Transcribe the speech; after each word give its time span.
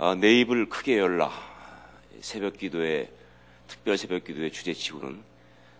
아, 0.00 0.14
내 0.14 0.32
입을 0.38 0.68
크게 0.68 0.96
열라. 0.96 1.28
새벽 2.20 2.56
기도의 2.56 3.10
특별 3.66 3.98
새벽 3.98 4.22
기도의 4.22 4.52
주제치고는 4.52 5.20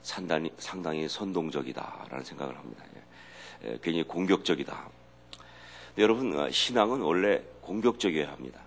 상당히, 0.03 0.51
상당히 0.59 1.09
선동적이다라는 1.09 2.25
생각을 2.25 2.59
합니다. 2.59 2.83
예, 3.63 3.79
굉장히 3.81 4.03
공격적이다. 4.03 4.91
여러분 5.99 6.37
어, 6.37 6.51
신앙은 6.51 7.01
원래 7.01 7.45
공격적이어야 7.61 8.33
합니다. 8.33 8.61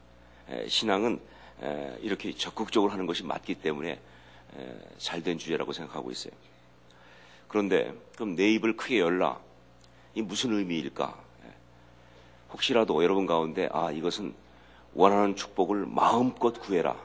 신앙은 0.69 1.19
이렇게 1.99 2.33
적극적으로 2.33 2.93
하는 2.93 3.05
것이 3.05 3.23
맞기 3.23 3.55
때문에 3.55 3.99
잘된 4.99 5.37
주제라고 5.37 5.73
생각하고 5.73 6.11
있어요. 6.11 6.31
그런데 7.49 7.93
그럼 8.15 8.37
내 8.37 8.49
입을 8.53 8.77
크게 8.77 8.99
열라. 8.99 9.37
이 10.15 10.21
무슨 10.21 10.53
의미일까? 10.53 11.13
혹시라도 12.53 13.03
여러분 13.03 13.25
가운데 13.25 13.67
아 13.73 13.91
이것은 13.91 14.33
원하는 14.93 15.35
축복을 15.35 15.85
마음껏 15.87 16.51
구해라. 16.51 16.95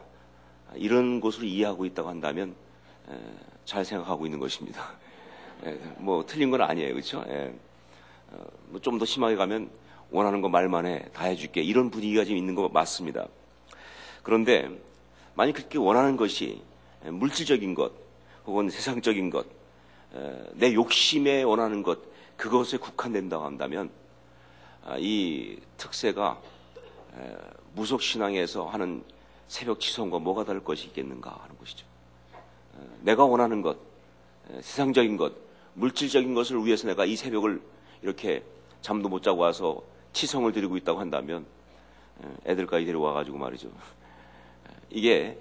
이런 0.74 1.20
것으로 1.20 1.46
이해하고 1.46 1.86
있다고 1.86 2.08
한다면 2.08 2.54
잘 3.64 3.84
생각하고 3.84 4.26
있는 4.26 4.38
것입니다. 4.38 4.92
뭐 5.98 6.24
틀린 6.26 6.50
건 6.50 6.62
아니에요, 6.62 6.92
그렇죠? 6.92 7.24
어, 7.26 8.44
뭐좀더 8.68 9.04
심하게 9.04 9.36
가면 9.36 9.70
원하는 10.10 10.40
거 10.40 10.48
말만 10.48 10.86
해, 10.86 11.04
다 11.12 11.24
해줄게 11.26 11.62
이런 11.62 11.90
분위기가 11.90 12.24
지금 12.24 12.36
있는 12.36 12.54
거 12.54 12.68
맞습니다. 12.68 13.26
그런데 14.22 14.68
만약 15.34 15.52
그렇게 15.52 15.78
원하는 15.78 16.16
것이 16.16 16.62
물질적인 17.04 17.74
것 17.74 17.92
혹은 18.46 18.68
세상적인 18.68 19.30
것, 19.30 19.46
내 20.54 20.74
욕심에 20.74 21.42
원하는 21.42 21.82
것 21.82 22.00
그것에 22.36 22.76
국한된다고 22.76 23.44
한다면 23.44 23.90
아, 24.84 24.96
이 24.98 25.58
특세가 25.76 26.40
무속 27.76 28.00
신앙에서 28.00 28.66
하는 28.66 29.04
새벽 29.48 29.80
지성과 29.80 30.18
뭐가 30.18 30.44
다를 30.44 30.64
것이 30.64 30.86
있겠는가 30.86 31.38
하는 31.42 31.58
것이죠. 31.58 31.86
내가 33.02 33.26
원하는 33.26 33.60
것, 33.60 33.76
세상적인 34.60 35.18
것, 35.18 35.34
물질적인 35.74 36.34
것을 36.34 36.64
위해서 36.64 36.88
내가 36.88 37.04
이 37.04 37.16
새벽을 37.16 37.60
이렇게 38.00 38.42
잠도 38.80 39.10
못 39.10 39.22
자고 39.22 39.42
와서 39.42 39.82
치성을 40.14 40.50
드리고 40.50 40.78
있다고 40.78 40.98
한다면 40.98 41.44
애들까지 42.46 42.86
데려와 42.86 43.12
가지고 43.12 43.36
말이죠. 43.36 43.70
이게 44.88 45.38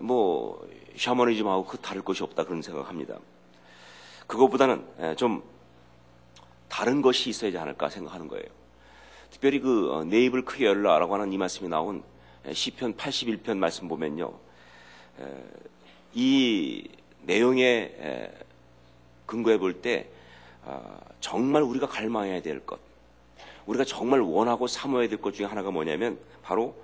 뭐 0.00 0.66
샤머니즘하고 0.96 1.66
그 1.66 1.76
다를 1.78 2.02
것이 2.02 2.22
없다 2.22 2.44
그런 2.44 2.62
생각합니다. 2.62 3.18
그것보다는 4.26 5.16
좀 5.16 5.42
다른 6.68 7.02
것이 7.02 7.28
있어야지 7.28 7.58
않을까 7.58 7.90
생각하는 7.90 8.26
거예요. 8.26 8.57
특별히 9.30 9.60
그내 9.60 10.16
어, 10.16 10.20
입을 10.20 10.44
크게 10.44 10.64
열라라고 10.66 11.14
하는 11.14 11.32
이 11.32 11.38
말씀이 11.38 11.68
나온 11.68 12.02
시편 12.50 12.96
81편 12.96 13.58
말씀 13.58 13.88
보면요. 13.88 14.32
이 16.14 16.88
내용에 17.22 18.32
근거해 19.26 19.58
볼때 19.58 20.08
아, 20.64 21.00
정말 21.20 21.62
우리가 21.62 21.86
갈망해야 21.86 22.40
될 22.42 22.64
것, 22.64 22.78
우리가 23.66 23.84
정말 23.84 24.20
원하고 24.20 24.66
사모해야 24.66 25.08
될 25.08 25.20
것 25.20 25.34
중에 25.34 25.46
하나가 25.46 25.70
뭐냐면 25.70 26.18
바로 26.42 26.74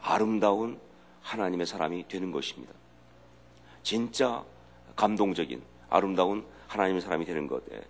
아름다운 0.00 0.78
하나님의 1.22 1.66
사람이 1.66 2.06
되는 2.08 2.30
것입니다. 2.30 2.72
진짜 3.82 4.44
감동적인 4.96 5.62
아름다운 5.88 6.44
하나님의 6.68 7.00
사람이 7.00 7.24
되는 7.24 7.46
것. 7.46 7.62
예. 7.72 7.82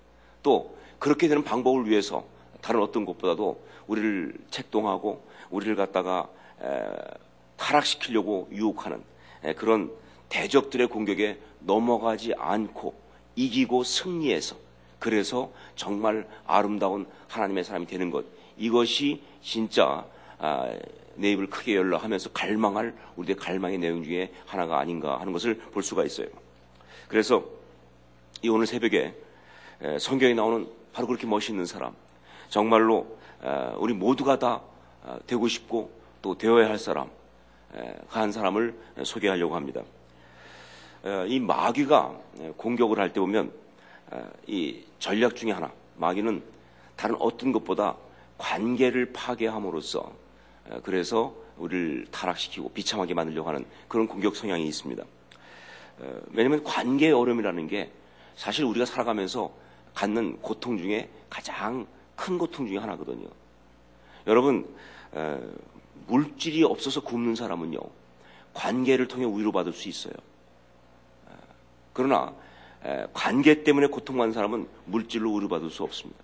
또 0.42 0.76
그렇게 0.98 1.28
되는 1.28 1.42
방법을 1.42 1.88
위해서 1.88 2.24
다른 2.64 2.80
어떤 2.80 3.04
것보다도 3.04 3.62
우리를 3.86 4.32
책동하고 4.50 5.22
우리를 5.50 5.76
갖다가 5.76 6.30
타락시키려고 7.58 8.48
유혹하는 8.52 9.02
그런 9.56 9.92
대적들의 10.30 10.86
공격에 10.86 11.38
넘어가지 11.60 12.32
않고 12.38 12.94
이기고 13.36 13.84
승리해서 13.84 14.56
그래서 14.98 15.52
정말 15.76 16.26
아름다운 16.46 17.06
하나님의 17.28 17.64
사람이 17.64 17.86
되는 17.86 18.10
것 18.10 18.24
이것이 18.56 19.20
진짜 19.42 20.06
아, 20.38 20.72
내 21.16 21.32
입을 21.32 21.50
크게 21.50 21.76
열라 21.76 21.98
하면서 21.98 22.30
갈망할 22.30 22.94
우리의 23.16 23.36
갈망의 23.36 23.76
내용 23.76 24.02
중에 24.02 24.32
하나가 24.46 24.78
아닌가 24.78 25.20
하는 25.20 25.34
것을 25.34 25.58
볼 25.58 25.82
수가 25.82 26.04
있어요. 26.04 26.28
그래서 27.08 27.44
이 28.40 28.48
오늘 28.48 28.66
새벽에 28.66 29.14
성경에 30.00 30.32
나오는 30.32 30.66
바로 30.94 31.06
그렇게 31.06 31.26
멋있는 31.26 31.66
사람, 31.66 31.94
정말로 32.48 33.18
우리 33.78 33.92
모두가 33.94 34.38
다 34.38 34.60
아, 35.02 35.18
되고 35.26 35.46
싶고 35.48 35.90
또 36.22 36.36
되어야 36.36 36.68
할 36.68 36.78
사람, 36.78 37.10
한 38.08 38.32
사람을 38.32 38.74
소개하려고 39.04 39.54
합니다. 39.54 39.82
이 41.26 41.38
마귀가 41.40 42.18
공격을 42.56 42.98
할 42.98 43.12
때 43.12 43.20
보면 43.20 43.52
이 44.46 44.82
전략 44.98 45.36
중에 45.36 45.52
하나, 45.52 45.70
마귀는 45.96 46.42
다른 46.96 47.16
어떤 47.18 47.52
것보다 47.52 47.96
관계를 48.38 49.12
파괴함으로써 49.12 50.10
그래서 50.82 51.34
우리를 51.58 52.06
타락시키고 52.10 52.70
비참하게 52.70 53.12
만들려고 53.12 53.48
하는 53.50 53.66
그런 53.86 54.08
공격 54.08 54.34
성향이 54.34 54.66
있습니다. 54.66 55.04
왜냐하면 56.32 56.64
관계의 56.64 57.12
어려움이라는 57.12 57.68
게 57.68 57.90
사실 58.36 58.64
우리가 58.64 58.86
살아가면서 58.86 59.52
갖는 59.92 60.38
고통 60.40 60.78
중에 60.78 61.10
가장 61.28 61.86
큰 62.16 62.38
고통 62.38 62.66
중에 62.66 62.78
하나거든요. 62.78 63.28
여러분 64.26 64.66
물질이 66.06 66.64
없어서 66.64 67.02
굶는 67.02 67.34
사람은요 67.34 67.78
관계를 68.52 69.08
통해 69.08 69.26
위로받을 69.26 69.72
수 69.72 69.88
있어요. 69.88 70.14
그러나 71.92 72.32
관계 73.12 73.62
때문에 73.62 73.86
고통받는 73.86 74.32
사람은 74.32 74.68
물질로 74.84 75.34
위로받을 75.34 75.70
수 75.70 75.82
없습니다. 75.82 76.22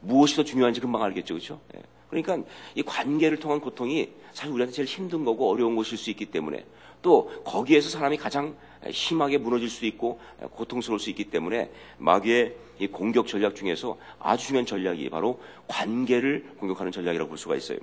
무엇이 0.00 0.36
더 0.36 0.44
중요한지 0.44 0.80
금방 0.80 1.02
알겠죠, 1.02 1.34
그렇죠? 1.34 1.60
그러니까 2.08 2.38
이 2.74 2.82
관계를 2.82 3.38
통한 3.38 3.60
고통이 3.60 4.10
사실 4.32 4.52
우리한테 4.52 4.74
제일 4.74 4.88
힘든 4.88 5.24
거고 5.24 5.50
어려운 5.50 5.76
것일 5.76 5.98
수 5.98 6.10
있기 6.10 6.26
때문에 6.26 6.64
또 7.02 7.42
거기에서 7.44 7.90
사람이 7.90 8.16
가장 8.16 8.56
심하게 8.90 9.38
무너질 9.38 9.68
수 9.68 9.84
있고 9.86 10.20
고통스러울 10.54 11.00
수 11.00 11.10
있기 11.10 11.24
때문에 11.24 11.70
마귀의 11.98 12.56
이 12.78 12.86
공격 12.86 13.26
전략 13.26 13.56
중에서 13.56 13.98
아주 14.20 14.46
중요한 14.46 14.66
전략이 14.66 15.10
바로 15.10 15.40
관계를 15.66 16.54
공격하는 16.58 16.92
전략이라고 16.92 17.28
볼 17.28 17.38
수가 17.38 17.56
있어요. 17.56 17.78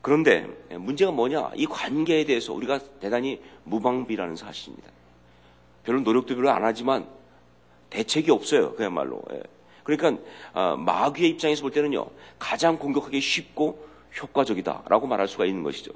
그런데 0.00 0.46
문제가 0.70 1.10
뭐냐? 1.10 1.50
이 1.56 1.66
관계에 1.66 2.24
대해서 2.24 2.52
우리가 2.52 2.78
대단히 3.00 3.40
무방비라는 3.64 4.36
사실입니다. 4.36 4.88
별로 5.84 6.00
노력도 6.00 6.34
별로 6.34 6.50
안 6.50 6.64
하지만 6.64 7.06
대책이 7.90 8.30
없어요. 8.30 8.74
그야말로. 8.74 9.22
예. 9.32 9.42
그러니까 9.84 10.22
어, 10.52 10.76
마귀의 10.76 11.30
입장에서 11.30 11.62
볼 11.62 11.70
때는요 11.70 12.06
가장 12.38 12.76
공격하기 12.78 13.20
쉽고 13.20 13.86
효과적이다라고 14.20 15.06
말할 15.06 15.28
수가 15.28 15.44
있는 15.44 15.62
것이죠. 15.62 15.92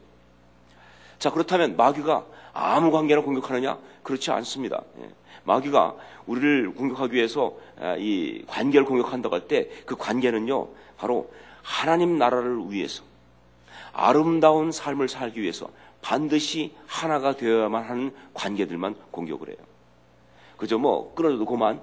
자 1.19 1.31
그렇다면 1.31 1.77
마귀가 1.77 2.25
아무 2.53 2.91
관계나 2.91 3.23
공격하느냐? 3.23 3.79
그렇지 4.03 4.31
않습니다. 4.31 4.83
예. 5.01 5.09
마귀가 5.45 5.95
우리를 6.27 6.75
공격하기 6.75 7.15
위해서 7.15 7.55
아, 7.79 7.97
이 7.99 8.45
관계를 8.47 8.85
공격한다고 8.87 9.35
할 9.35 9.49
때 9.49 9.71
그 9.87 9.97
관계는요 9.97 10.69
바로 10.99 11.31
하나님 11.63 12.19
나라를 12.19 12.59
위해서 12.69 13.03
아름다운 13.93 14.71
삶을 14.73 15.09
살기 15.09 15.41
위해서 15.41 15.69
반드시 16.03 16.75
하나가 16.87 17.37
되어야만 17.37 17.85
하는 17.85 18.15
관계들만 18.35 18.97
공격을 19.11 19.49
해요. 19.49 19.57
그저 20.57 20.79
뭐 20.79 21.15
끊어져도 21.15 21.45
그만 21.47 21.81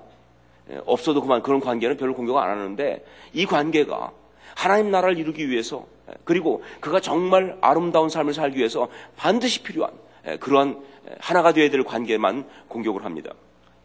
예, 0.69 0.81
없어도 0.85 1.22
그만 1.22 1.41
그런 1.41 1.59
관계는 1.59 1.97
별로 1.97 2.13
공격 2.13 2.38
안 2.38 2.49
하는데 2.49 3.05
이 3.34 3.45
관계가 3.45 4.11
하나님 4.55 4.91
나라를 4.91 5.17
이루기 5.17 5.49
위해서 5.49 5.85
예, 6.09 6.13
그리고 6.23 6.63
그가 6.79 6.99
정말 6.99 7.57
아름다운 7.61 8.09
삶을 8.09 8.34
살기 8.34 8.58
위해서 8.58 8.87
반드시 9.16 9.63
필요한 9.63 9.91
예, 9.93 9.97
그러한 10.40 10.84
하나가 11.20 11.53
되어야 11.53 11.70
될 11.70 11.84
관계만 11.84 12.47
공격을 12.68 13.06
합니다. 13.06 13.34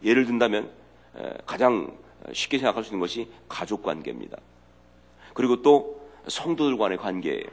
예를 0.03 0.25
든다면 0.25 0.69
가장 1.45 1.95
쉽게 2.33 2.57
생각할 2.57 2.83
수 2.83 2.89
있는 2.89 2.99
것이 2.99 3.29
가족 3.47 3.83
관계입니다. 3.83 4.37
그리고 5.33 5.61
또 5.61 6.01
성도들 6.27 6.77
간의 6.77 6.97
관계예요. 6.97 7.45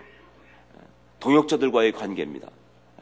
동역자들과의 1.21 1.93
관계입니다. 1.93 2.49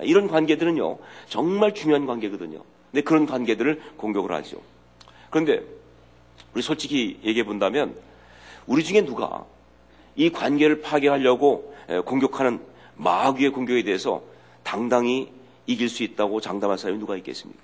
이런 0.01 0.29
관계들은요, 0.29 0.99
정말 1.29 1.75
중요한 1.75 2.07
관계거든요. 2.07 2.63
근데 2.91 3.03
그런 3.03 3.27
관계들을 3.27 3.81
공격을 3.97 4.33
하죠. 4.33 4.61
그런데 5.31 5.63
우리 6.55 6.63
솔직히 6.63 7.19
얘기해 7.23 7.45
본다면 7.45 7.97
우리 8.67 8.83
중에 8.83 9.05
누가 9.05 9.45
이 10.17 10.31
관계를 10.31 10.81
파괴하려고 10.81 11.75
공격하는 12.05 12.61
마귀의 12.97 13.51
공격에 13.51 13.83
대해서 13.83 14.23
당당히 14.63 15.33
이길 15.69 15.89
수 15.89 16.03
있다고 16.03 16.41
장담할 16.41 16.79
사람이 16.79 16.99
누가 16.99 17.17
있겠습니까? 17.19 17.63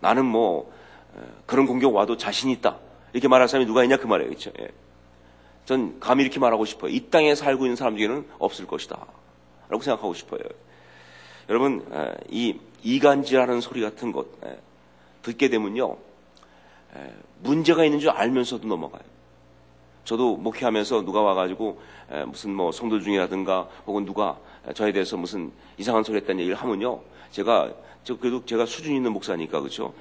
나는 0.00 0.26
뭐 0.26 0.70
그런 1.46 1.66
공격 1.66 1.94
와도 1.94 2.18
자신 2.18 2.50
있다 2.50 2.78
이렇게 3.12 3.28
말할 3.28 3.48
사람이 3.48 3.66
누가 3.66 3.82
있냐 3.84 3.96
그 3.96 4.06
말이에요, 4.06 4.32
그렇전 5.64 6.00
감히 6.00 6.24
이렇게 6.24 6.38
말하고 6.38 6.64
싶어요. 6.64 6.90
이 6.90 7.08
땅에 7.10 7.34
살고 7.34 7.64
있는 7.64 7.76
사람 7.76 7.96
중에는 7.96 8.26
없을 8.38 8.66
것이다. 8.66 9.06
라고 9.68 9.82
생각하고 9.82 10.14
싶어요. 10.14 10.40
여러분, 11.48 11.86
이 12.28 12.58
이간질하는 12.82 13.60
소리 13.60 13.80
같은 13.80 14.10
것 14.10 14.26
듣게 15.22 15.48
되면요. 15.48 15.96
문제가 17.38 17.84
있는 17.84 18.00
줄 18.00 18.10
알면서도 18.10 18.66
넘어가요. 18.66 19.02
저도 20.10 20.36
목회하면서 20.38 21.02
누가 21.02 21.20
와가지고 21.20 21.80
무슨 22.26 22.52
뭐 22.52 22.72
성도 22.72 22.98
중이라든가 22.98 23.68
혹은 23.86 24.04
누가 24.04 24.36
저에 24.74 24.90
대해서 24.90 25.16
무슨 25.16 25.52
이상한 25.78 26.02
소리 26.02 26.16
했다는 26.16 26.40
얘기를 26.40 26.58
하면요. 26.58 26.98
제가 27.30 27.70
저 28.02 28.18
그래도 28.18 28.44
제가 28.44 28.66
수준 28.66 28.92
있는 28.92 29.12
목사니까 29.12 29.60
그렇죠. 29.60 29.94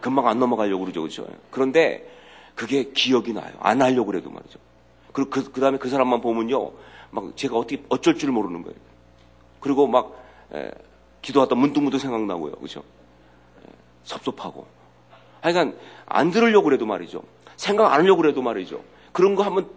금방 0.00 0.26
안 0.26 0.40
넘어가려고 0.40 0.82
그러죠, 0.82 1.02
그렇죠. 1.02 1.24
그런데 1.52 2.10
그게 2.56 2.90
기억이 2.90 3.32
나요. 3.32 3.52
안 3.60 3.80
하려고 3.80 4.06
그래도 4.06 4.28
말이죠. 4.28 4.58
그리고 5.12 5.30
그, 5.30 5.52
그 5.52 5.60
다음에 5.60 5.78
그 5.78 5.88
사람만 5.88 6.20
보면요. 6.20 6.72
막 7.12 7.36
제가 7.36 7.56
어떻게 7.56 7.80
어쩔 7.90 8.18
줄 8.18 8.32
모르는 8.32 8.62
거예요. 8.62 8.76
그리고 9.60 9.86
막 9.86 10.20
에, 10.52 10.68
기도하다 11.22 11.54
문득문득 11.54 12.00
생각나고요. 12.00 12.56
그죠? 12.56 12.82
섭섭하고. 14.02 14.66
하여간 15.42 15.78
안 16.06 16.32
들으려고 16.32 16.64
그래도 16.64 16.86
말이죠. 16.86 17.22
생각 17.54 17.92
안 17.92 18.00
하려고 18.00 18.22
그래도 18.22 18.42
말이죠. 18.42 18.97
그런 19.12 19.34
거 19.34 19.42
한번 19.42 19.70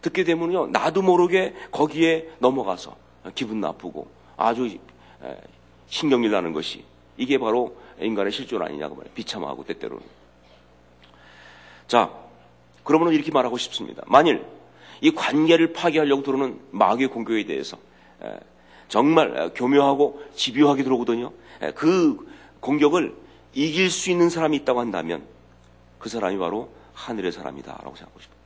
듣게 0.00 0.24
되면요. 0.24 0.68
나도 0.68 1.02
모르게 1.02 1.54
거기에 1.70 2.28
넘어가서 2.38 2.96
기분 3.34 3.60
나쁘고 3.60 4.08
아주 4.36 4.78
신경질 5.88 6.30
나는 6.30 6.52
것이 6.52 6.84
이게 7.16 7.38
바로 7.38 7.76
인간의 8.00 8.32
실존 8.32 8.62
아니냐고 8.62 8.94
말이에요. 8.94 9.14
비참하고 9.14 9.64
때때로는. 9.64 10.04
자, 11.88 12.12
그러면 12.84 13.12
이렇게 13.12 13.30
말하고 13.32 13.58
싶습니다. 13.58 14.02
만일 14.06 14.44
이 15.00 15.10
관계를 15.10 15.72
파괴하려고 15.72 16.22
들어오는 16.22 16.60
마귀의 16.70 17.08
공격에 17.08 17.44
대해서 17.44 17.76
정말 18.88 19.52
교묘하고 19.54 20.22
집요하게 20.34 20.84
들어오거든요. 20.84 21.32
그 21.74 22.26
공격을 22.60 23.14
이길 23.54 23.90
수 23.90 24.10
있는 24.10 24.30
사람이 24.30 24.56
있다고 24.58 24.80
한다면 24.80 25.24
그 25.98 26.08
사람이 26.08 26.38
바로 26.38 26.70
하늘의 26.98 27.32
사람이다 27.32 27.72
라고 27.82 27.94
생각하고 27.94 28.20
싶어요. 28.20 28.38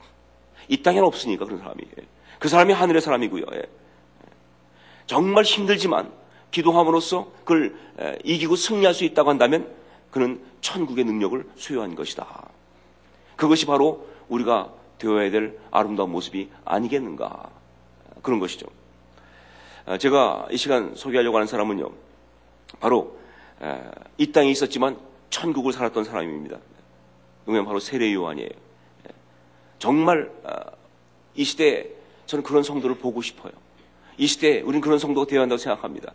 이 0.67 0.81
땅에는 0.81 1.05
없으니까 1.05 1.45
그런 1.45 1.59
사람이. 1.59 1.83
그 2.39 2.47
사람이 2.47 2.71
하늘의 2.73 3.01
사람이고요. 3.01 3.45
예. 3.53 3.63
정말 5.07 5.43
힘들지만 5.43 6.11
기도함으로써 6.51 7.31
그걸 7.39 7.75
이기고 8.23 8.55
승리할 8.55 8.93
수 8.93 9.03
있다고 9.03 9.29
한다면 9.29 9.73
그는 10.11 10.41
천국의 10.61 11.03
능력을 11.03 11.49
소유한 11.55 11.95
것이다. 11.95 12.49
그것이 13.35 13.65
바로 13.65 14.07
우리가 14.29 14.71
되어야 14.99 15.31
될 15.31 15.59
아름다운 15.71 16.11
모습이 16.11 16.49
아니겠는가. 16.63 17.49
그런 18.21 18.39
것이죠. 18.39 18.67
아, 19.85 19.97
제가 19.97 20.47
이 20.51 20.57
시간 20.57 20.95
소개하려고 20.95 21.35
하는 21.35 21.47
사람은요. 21.47 21.91
바로 22.79 23.17
이 24.17 24.31
땅에 24.31 24.49
있었지만 24.51 24.97
천국을 25.29 25.73
살았던 25.73 26.03
사람입니다. 26.03 26.57
그면 27.45 27.65
바로 27.65 27.79
세례 27.79 28.13
요한이에요. 28.13 28.49
정말 29.79 30.31
아, 30.43 30.63
이 31.35 31.43
시대에 31.43 31.89
저는 32.25 32.43
그런 32.43 32.63
성도를 32.63 32.97
보고 32.97 33.21
싶어요. 33.21 33.51
이 34.17 34.27
시대에 34.27 34.61
우리는 34.61 34.81
그런 34.81 34.97
성도가 34.99 35.27
되어야 35.27 35.41
한다고 35.41 35.57
생각합니다. 35.57 36.13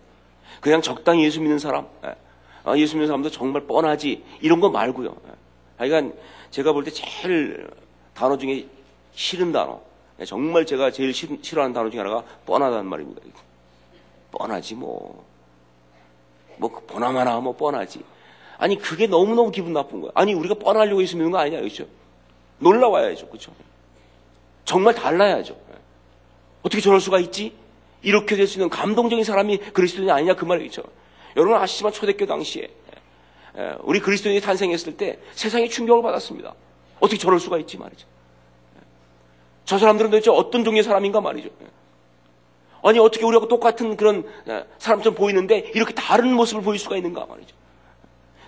그냥 0.61 0.81
적당히 0.81 1.25
예수 1.25 1.41
믿는 1.41 1.59
사람, 1.59 1.87
아, 2.65 2.77
예수 2.77 2.95
믿는 2.95 3.07
사람도 3.09 3.31
정말 3.31 3.67
뻔하지 3.67 4.25
이런 4.41 4.61
거 4.61 4.71
말고요. 4.71 5.15
하여간 5.77 6.15
제가 6.51 6.73
볼 6.73 6.85
때 6.85 6.91
제일 6.91 7.69
단어 8.15 8.39
중에 8.39 8.67
싫은 9.13 9.53
단어, 9.53 9.81
정말 10.27 10.65
제가 10.65 10.91
제일 10.91 11.13
싫어하는 11.13 11.75
단어 11.75 11.91
중에 11.91 12.01
하나가 12.01 12.25
뻔하다는 12.47 12.87
말입니다. 12.87 13.21
뻔하지 14.33 14.75
뭐. 14.77 15.27
뭐 16.57 16.71
보나마나 16.71 17.39
뭐 17.39 17.55
뻔하지. 17.55 18.03
아니 18.59 18.77
그게 18.77 19.07
너무너무 19.07 19.51
기분 19.51 19.73
나쁜 19.73 20.01
거야. 20.01 20.11
아니 20.15 20.35
우리가 20.35 20.55
뻔하려고 20.55 21.01
예수 21.03 21.17
믿는 21.17 21.31
거 21.31 21.39
아니냐 21.39 21.61
그렇죠? 21.61 21.87
놀라와야죠. 22.59 23.29
그렇죠? 23.29 23.53
정말 24.65 24.95
달라야죠. 24.95 25.57
어떻게 26.63 26.83
저럴 26.83 27.01
수가 27.01 27.21
있지? 27.21 27.55
이렇게 28.03 28.37
될 28.37 28.47
수 28.47 28.59
있는 28.59 28.69
감동적인 28.69 29.25
사람이 29.25 29.59
그리스도인이 29.73 30.11
아니냐 30.11 30.35
그 30.35 30.45
말이죠. 30.45 30.83
여러분 31.37 31.57
아시지만 31.57 31.93
초대교 31.93 32.27
당시에 32.27 32.69
우리 33.83 34.01
그리스도인이 34.01 34.41
탄생했을 34.41 34.97
때 34.97 35.19
세상에 35.33 35.69
충격을 35.69 36.03
받았습니다. 36.03 36.55
어떻게 37.01 37.19
저럴 37.19 37.39
수가 37.41 37.59
있지 37.59 37.79
말이죠. 37.79 38.07
저 39.65 39.79
사람들은 39.79 40.11
도대체 40.11 40.31
어떤 40.31 40.65
종류의 40.65 40.83
사람인가 40.83 41.21
말이죠. 41.21 41.51
아니 42.83 42.99
어떻게 42.99 43.25
우리하고 43.25 43.49
똑같은 43.49 43.97
그런 43.97 44.25
사람처럼 44.79 45.15
보이는데 45.15 45.71
이렇게 45.75 45.95
다른 45.95 46.33
모습을 46.35 46.63
보일 46.63 46.79
수가 46.79 46.97
있는가 46.97 47.27
말이죠. 47.27 47.55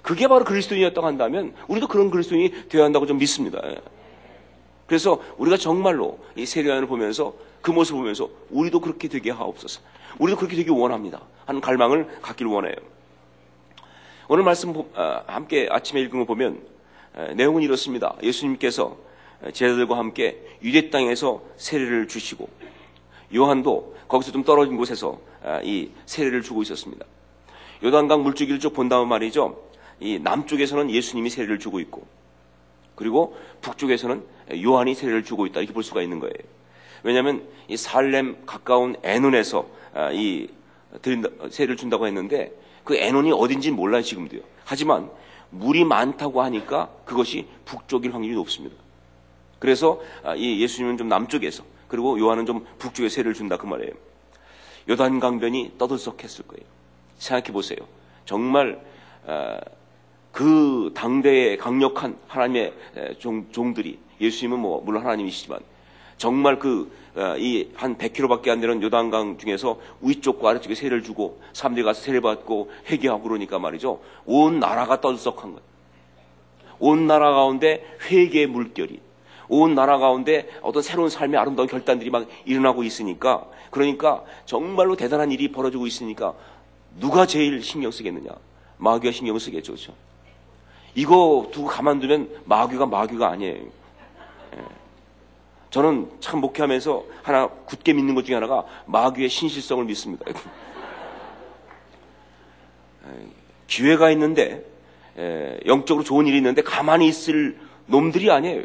그게 0.02 0.28
바로 0.28 0.44
그리스도인이었다고 0.44 1.06
한다면 1.06 1.54
우리도 1.68 1.88
그런 1.88 2.10
그리스도인이 2.10 2.68
되어야 2.68 2.84
한다고 2.84 3.06
좀 3.06 3.18
믿습니다. 3.18 3.60
그래서 4.86 5.20
우리가 5.38 5.56
정말로 5.56 6.18
이 6.34 6.46
세례안을 6.46 6.86
보면서 6.86 7.34
그 7.60 7.70
모습을 7.70 8.00
보면서 8.00 8.28
우리도 8.50 8.80
그렇게 8.80 9.08
되게 9.08 9.30
하옵소서. 9.30 9.80
우리도 10.18 10.36
그렇게 10.38 10.56
되기 10.56 10.70
원합니다. 10.70 11.20
하는 11.46 11.60
갈망을 11.60 12.20
갖기를 12.22 12.50
원해요. 12.50 12.74
오늘 14.28 14.44
말씀 14.44 14.72
아, 14.94 15.22
함께 15.26 15.68
아침에 15.70 16.00
읽은 16.02 16.20
거 16.20 16.24
보면 16.24 16.60
내용은 17.34 17.62
이렇습니다. 17.62 18.16
예수님께서 18.22 18.96
제자들과 19.52 19.98
함께 19.98 20.40
유대 20.62 20.90
땅에서 20.90 21.42
세례를 21.56 22.08
주시고 22.08 22.48
요한도 23.34 23.96
거기서 24.08 24.32
좀 24.32 24.44
떨어진 24.44 24.76
곳에서 24.76 25.18
아, 25.42 25.60
이 25.62 25.90
세례를 26.06 26.42
주고 26.42 26.62
있었습니다. 26.62 27.04
요단강 27.82 28.22
물줄기를 28.22 28.60
쭉 28.60 28.72
본다면 28.72 29.08
말이죠. 29.08 29.69
이 30.00 30.18
남쪽에서는 30.18 30.90
예수님이 30.90 31.30
세례를 31.30 31.58
주고 31.58 31.78
있고 31.80 32.06
그리고 32.94 33.36
북쪽에서는 33.60 34.24
요한이 34.62 34.94
세례를 34.94 35.24
주고 35.24 35.46
있다 35.46 35.60
이렇게 35.60 35.72
볼 35.72 35.82
수가 35.82 36.02
있는 36.02 36.18
거예요. 36.18 36.34
왜냐하면 37.02 37.46
이 37.68 37.76
살렘 37.76 38.44
가까운 38.44 38.96
에논에서 39.02 39.66
아, 39.94 40.10
이 40.12 40.48
세례를 41.50 41.76
준다고 41.76 42.06
했는데 42.06 42.52
그 42.84 42.96
에논이 42.96 43.32
어딘지 43.32 43.70
몰라요 43.70 44.02
지금도요. 44.02 44.40
하지만 44.64 45.10
물이 45.50 45.84
많다고 45.84 46.42
하니까 46.42 46.90
그것이 47.04 47.46
북쪽일 47.64 48.14
확률이 48.14 48.34
높습니다. 48.34 48.76
그래서 49.58 50.00
아, 50.24 50.34
이 50.34 50.60
예수님은 50.60 50.96
좀 50.96 51.08
남쪽에서 51.08 51.64
그리고 51.88 52.18
요한은 52.18 52.46
좀 52.46 52.66
북쪽에 52.78 53.08
세례를 53.08 53.34
준다 53.34 53.56
그 53.56 53.66
말이에요. 53.66 53.92
요단 54.88 55.20
강변이 55.20 55.72
떠들썩했을 55.78 56.46
거예요. 56.46 56.64
생각해 57.18 57.52
보세요. 57.52 57.78
정말 58.24 58.80
아, 59.26 59.58
그 60.32 60.92
당대의 60.94 61.56
강력한 61.56 62.16
하나님의 62.28 62.72
종, 63.18 63.46
종들이 63.50 63.98
예수님은 64.20 64.58
뭐 64.58 64.80
물론 64.84 65.02
하나님이시지만 65.02 65.60
정말 66.16 66.58
그 66.58 66.90
이한 67.38 67.92
어, 67.92 67.96
100km밖에 67.96 68.50
안 68.50 68.60
되는 68.60 68.82
요단강 68.82 69.38
중에서 69.38 69.78
위쪽과 70.00 70.50
아래쪽에 70.50 70.74
세례를 70.74 71.02
주고 71.02 71.40
사람들이 71.52 71.84
가서 71.84 72.02
세례 72.02 72.20
받고 72.20 72.70
회개하고 72.88 73.22
그러니까 73.22 73.58
말이죠. 73.58 74.00
온 74.26 74.60
나라가 74.60 75.00
떠들썩한 75.00 75.52
거예요. 75.52 75.70
온 76.78 77.06
나라 77.06 77.32
가운데 77.32 77.84
회개의 78.10 78.46
물결이 78.46 79.00
온 79.48 79.74
나라 79.74 79.98
가운데 79.98 80.48
어떤 80.62 80.82
새로운 80.82 81.10
삶의 81.10 81.38
아름다운 81.38 81.68
결단들이 81.68 82.10
막 82.10 82.28
일어나고 82.44 82.84
있으니까 82.84 83.46
그러니까 83.70 84.22
정말로 84.46 84.96
대단한 84.96 85.32
일이 85.32 85.50
벌어지고 85.50 85.86
있으니까 85.86 86.34
누가 86.98 87.26
제일 87.26 87.62
신경 87.62 87.90
쓰겠느냐? 87.90 88.30
마귀가 88.78 89.12
신경을 89.12 89.40
쓰겠죠. 89.40 89.72
그렇죠? 89.72 89.94
이거 90.94 91.48
두고 91.52 91.68
가만두면 91.68 92.42
마귀가 92.44 92.86
마귀가 92.86 93.28
아니에요. 93.28 93.54
예. 93.54 94.64
저는 95.70 96.10
참 96.20 96.40
목회하면서 96.40 97.04
하나 97.22 97.48
굳게 97.48 97.92
믿는 97.92 98.14
것 98.14 98.24
중에 98.24 98.34
하나가 98.34 98.64
마귀의 98.86 99.28
신실성을 99.28 99.84
믿습니다. 99.84 100.24
예. 103.06 103.26
기회가 103.66 104.10
있는데 104.10 104.64
예, 105.16 105.60
영적으로 105.66 106.04
좋은 106.04 106.26
일이 106.26 106.36
있는데 106.38 106.62
가만히 106.62 107.06
있을 107.08 107.58
놈들이 107.86 108.30
아니에요. 108.30 108.64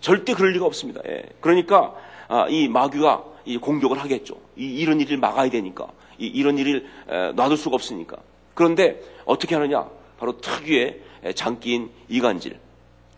절대 0.00 0.34
그럴 0.34 0.52
리가 0.52 0.66
없습니다. 0.66 1.00
그러니까 1.40 1.94
아, 2.28 2.46
이 2.48 2.68
마귀가 2.68 3.24
공격을 3.60 3.98
하겠죠. 3.98 4.36
이런 4.56 5.00
일을 5.00 5.16
막아야 5.16 5.48
되니까 5.50 5.88
이런 6.18 6.58
일을 6.58 6.86
놔둘 7.34 7.56
수가 7.56 7.74
없으니까. 7.76 8.16
그런데 8.54 9.00
어떻게 9.24 9.54
하느냐? 9.54 9.88
바로 10.20 10.38
특유의 10.38 11.00
장기인 11.34 11.90
이간질, 12.08 12.58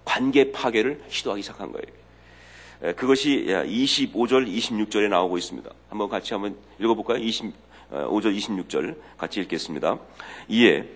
관계 0.05 0.53
파괴를 0.53 1.03
시도하기 1.09 1.43
시작한 1.43 1.73
거예요. 1.73 2.95
그것이 2.95 3.45
25절, 3.49 4.49
26절에 4.49 5.09
나오고 5.09 5.37
있습니다. 5.37 5.69
한번 5.89 6.09
같이 6.09 6.33
한번 6.33 6.57
읽어볼까요? 6.79 7.19
25절, 7.19 8.37
26절 8.37 8.97
같이 9.19 9.41
읽겠습니다. 9.41 9.99
이에 10.49 10.89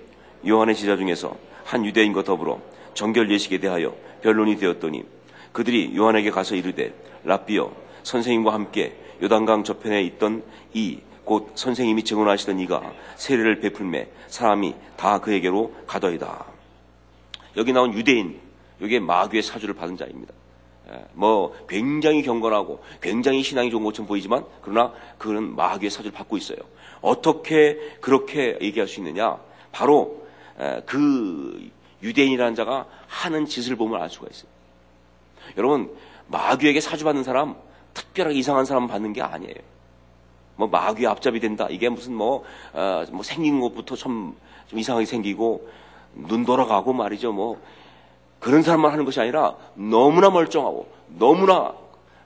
요한의 0.47 0.77
지자 0.77 0.97
중에서 0.97 1.37
한 1.65 1.85
유대인과 1.85 2.23
더불어 2.23 2.63
정결 2.95 3.31
예식에 3.31 3.59
대하여 3.59 3.95
변론이 4.23 4.57
되었더니 4.59 5.05
그들이 5.53 5.97
요한에게 5.97 6.31
가서 6.31 6.55
이르되 6.55 6.95
라비어 7.25 7.73
선생님과 8.05 8.55
함께 8.55 8.97
요단강 9.23 9.65
저편에 9.65 10.03
있던 10.03 10.45
이 10.73 11.01
곧 11.26 11.52
선생님이 11.56 12.04
증언하시던 12.04 12.61
이가 12.61 12.95
세례를 13.16 13.61
베풀매 13.61 14.09
사람이 14.28 14.75
다 14.97 15.18
그에게로 15.18 15.75
가더이다. 15.87 16.47
여기 17.56 17.73
나온 17.73 17.92
유대인, 17.92 18.40
이게 18.80 19.00
마귀의 19.00 19.42
사주를 19.42 19.75
받은 19.75 19.97
자입니다. 19.97 20.33
예, 20.88 21.04
뭐 21.14 21.52
굉장히 21.68 22.23
경건하고 22.23 22.83
굉장히 23.00 23.42
신앙이 23.42 23.71
좋은 23.71 23.83
것처럼 23.83 24.06
보이지만 24.06 24.45
그러나 24.62 24.92
그는 25.18 25.56
마귀의 25.56 25.90
사주를 25.90 26.12
받고 26.12 26.37
있어요. 26.37 26.59
어떻게 27.00 27.76
그렇게 28.00 28.56
얘기할 28.61 28.87
수 28.87 29.00
있느냐? 29.00 29.37
바로 29.73 30.26
예, 30.61 30.83
그 30.87 31.71
유대인이라는 32.02 32.54
자가 32.54 32.87
하는 33.09 33.47
짓을 33.47 33.75
보면 33.75 34.00
알 34.00 34.09
수가 34.09 34.28
있어요. 34.30 34.49
여러분 35.56 35.90
마귀에게 36.28 36.80
사주 36.80 37.04
받는 37.04 37.25
사람 37.25 37.56
특별하게 37.95 38.38
이상한 38.38 38.64
사람 38.64 38.87
받는 38.87 39.12
게 39.12 39.23
아니에요. 39.23 39.75
뭐 40.57 40.69
마귀 40.69 41.07
앞잡이 41.07 41.41
된다. 41.41 41.69
이게 41.71 41.89
무슨 41.89 42.15
뭐, 42.15 42.45
어, 42.73 43.05
뭐 43.13 43.23
생긴 43.23 43.61
것부터 43.61 43.95
좀, 43.95 44.35
좀 44.67 44.79
이상하게 44.79 45.07
생기고 45.07 45.69
눈 46.15 46.45
돌아가고 46.45 46.93
말이죠. 46.93 47.33
뭐 47.33 47.61
그런 48.41 48.63
사람만 48.63 48.91
하는 48.91 49.05
것이 49.05 49.21
아니라 49.21 49.57
너무나 49.75 50.31
멀쩡하고 50.31 50.89
너무나 51.09 51.75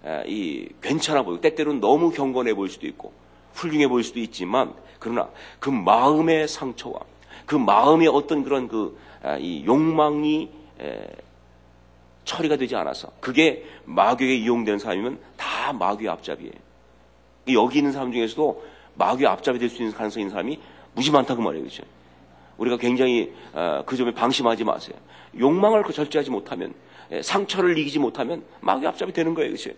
에, 0.04 0.22
이 0.26 0.68
괜찮아 0.80 1.22
보이고 1.22 1.40
때때로는 1.40 1.80
너무 1.80 2.10
경건해 2.10 2.54
보일 2.54 2.70
수도 2.70 2.86
있고 2.86 3.12
훌륭해 3.54 3.88
보일 3.88 4.04
수도 4.04 4.20
있지만 4.20 4.72
그러나 4.98 5.28
그 5.58 5.70
마음의 5.70 6.48
상처와 6.48 7.00
그 7.46 7.56
마음의 7.56 8.08
어떤 8.08 8.44
그런 8.44 8.68
그이 8.68 9.64
욕망이 9.66 10.50
에, 10.80 11.06
처리가 12.24 12.56
되지 12.56 12.76
않아서 12.76 13.08
그게 13.20 13.64
마귀에게 13.84 14.36
이용되는 14.36 14.78
사람이면 14.78 15.18
다 15.36 15.72
마귀의 15.72 16.08
앞잡이에요. 16.10 16.69
여기 17.54 17.78
있는 17.78 17.92
사람 17.92 18.12
중에서도 18.12 18.64
마귀의 18.94 19.28
앞잡이 19.28 19.58
될 19.58 19.68
수 19.68 19.76
있는 19.82 19.92
가능성이 19.94 20.22
있는 20.24 20.30
사람이 20.32 20.58
무지 20.94 21.10
많다 21.10 21.34
그 21.34 21.40
말이에요. 21.40 21.64
그렇죠? 21.64 21.82
우리가 22.58 22.76
굉장히 22.76 23.32
어, 23.52 23.82
그 23.86 23.96
점에 23.96 24.12
방심하지 24.12 24.64
마세요. 24.64 24.96
욕망을 25.38 25.82
그 25.82 25.92
절제하지 25.92 26.30
못하면 26.30 26.74
예, 27.12 27.22
상처를 27.22 27.76
이기지 27.78 27.98
못하면 27.98 28.44
마귀 28.60 28.86
앞잡이 28.86 29.12
되는 29.12 29.34
거예요. 29.34 29.50
그렇죠? 29.50 29.70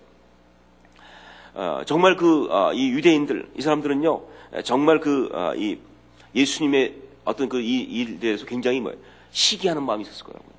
어, 1.55 1.83
정말 1.87 2.17
그이 2.17 2.49
어, 2.51 2.73
유대인들 2.75 3.51
이 3.57 3.63
사람들은요 3.63 4.23
정말 4.65 5.01
그 5.01 5.29
이 5.57 5.79
예수님의 6.35 6.95
어떤 7.25 7.49
그 7.49 7.61
일에 7.61 8.19
대해서 8.19 8.47
굉장히 8.47 8.81
뭐 8.81 8.93
시기하는 9.31 9.83
마음이 9.83 10.03
있었을 10.03 10.25
거라고요. 10.25 10.52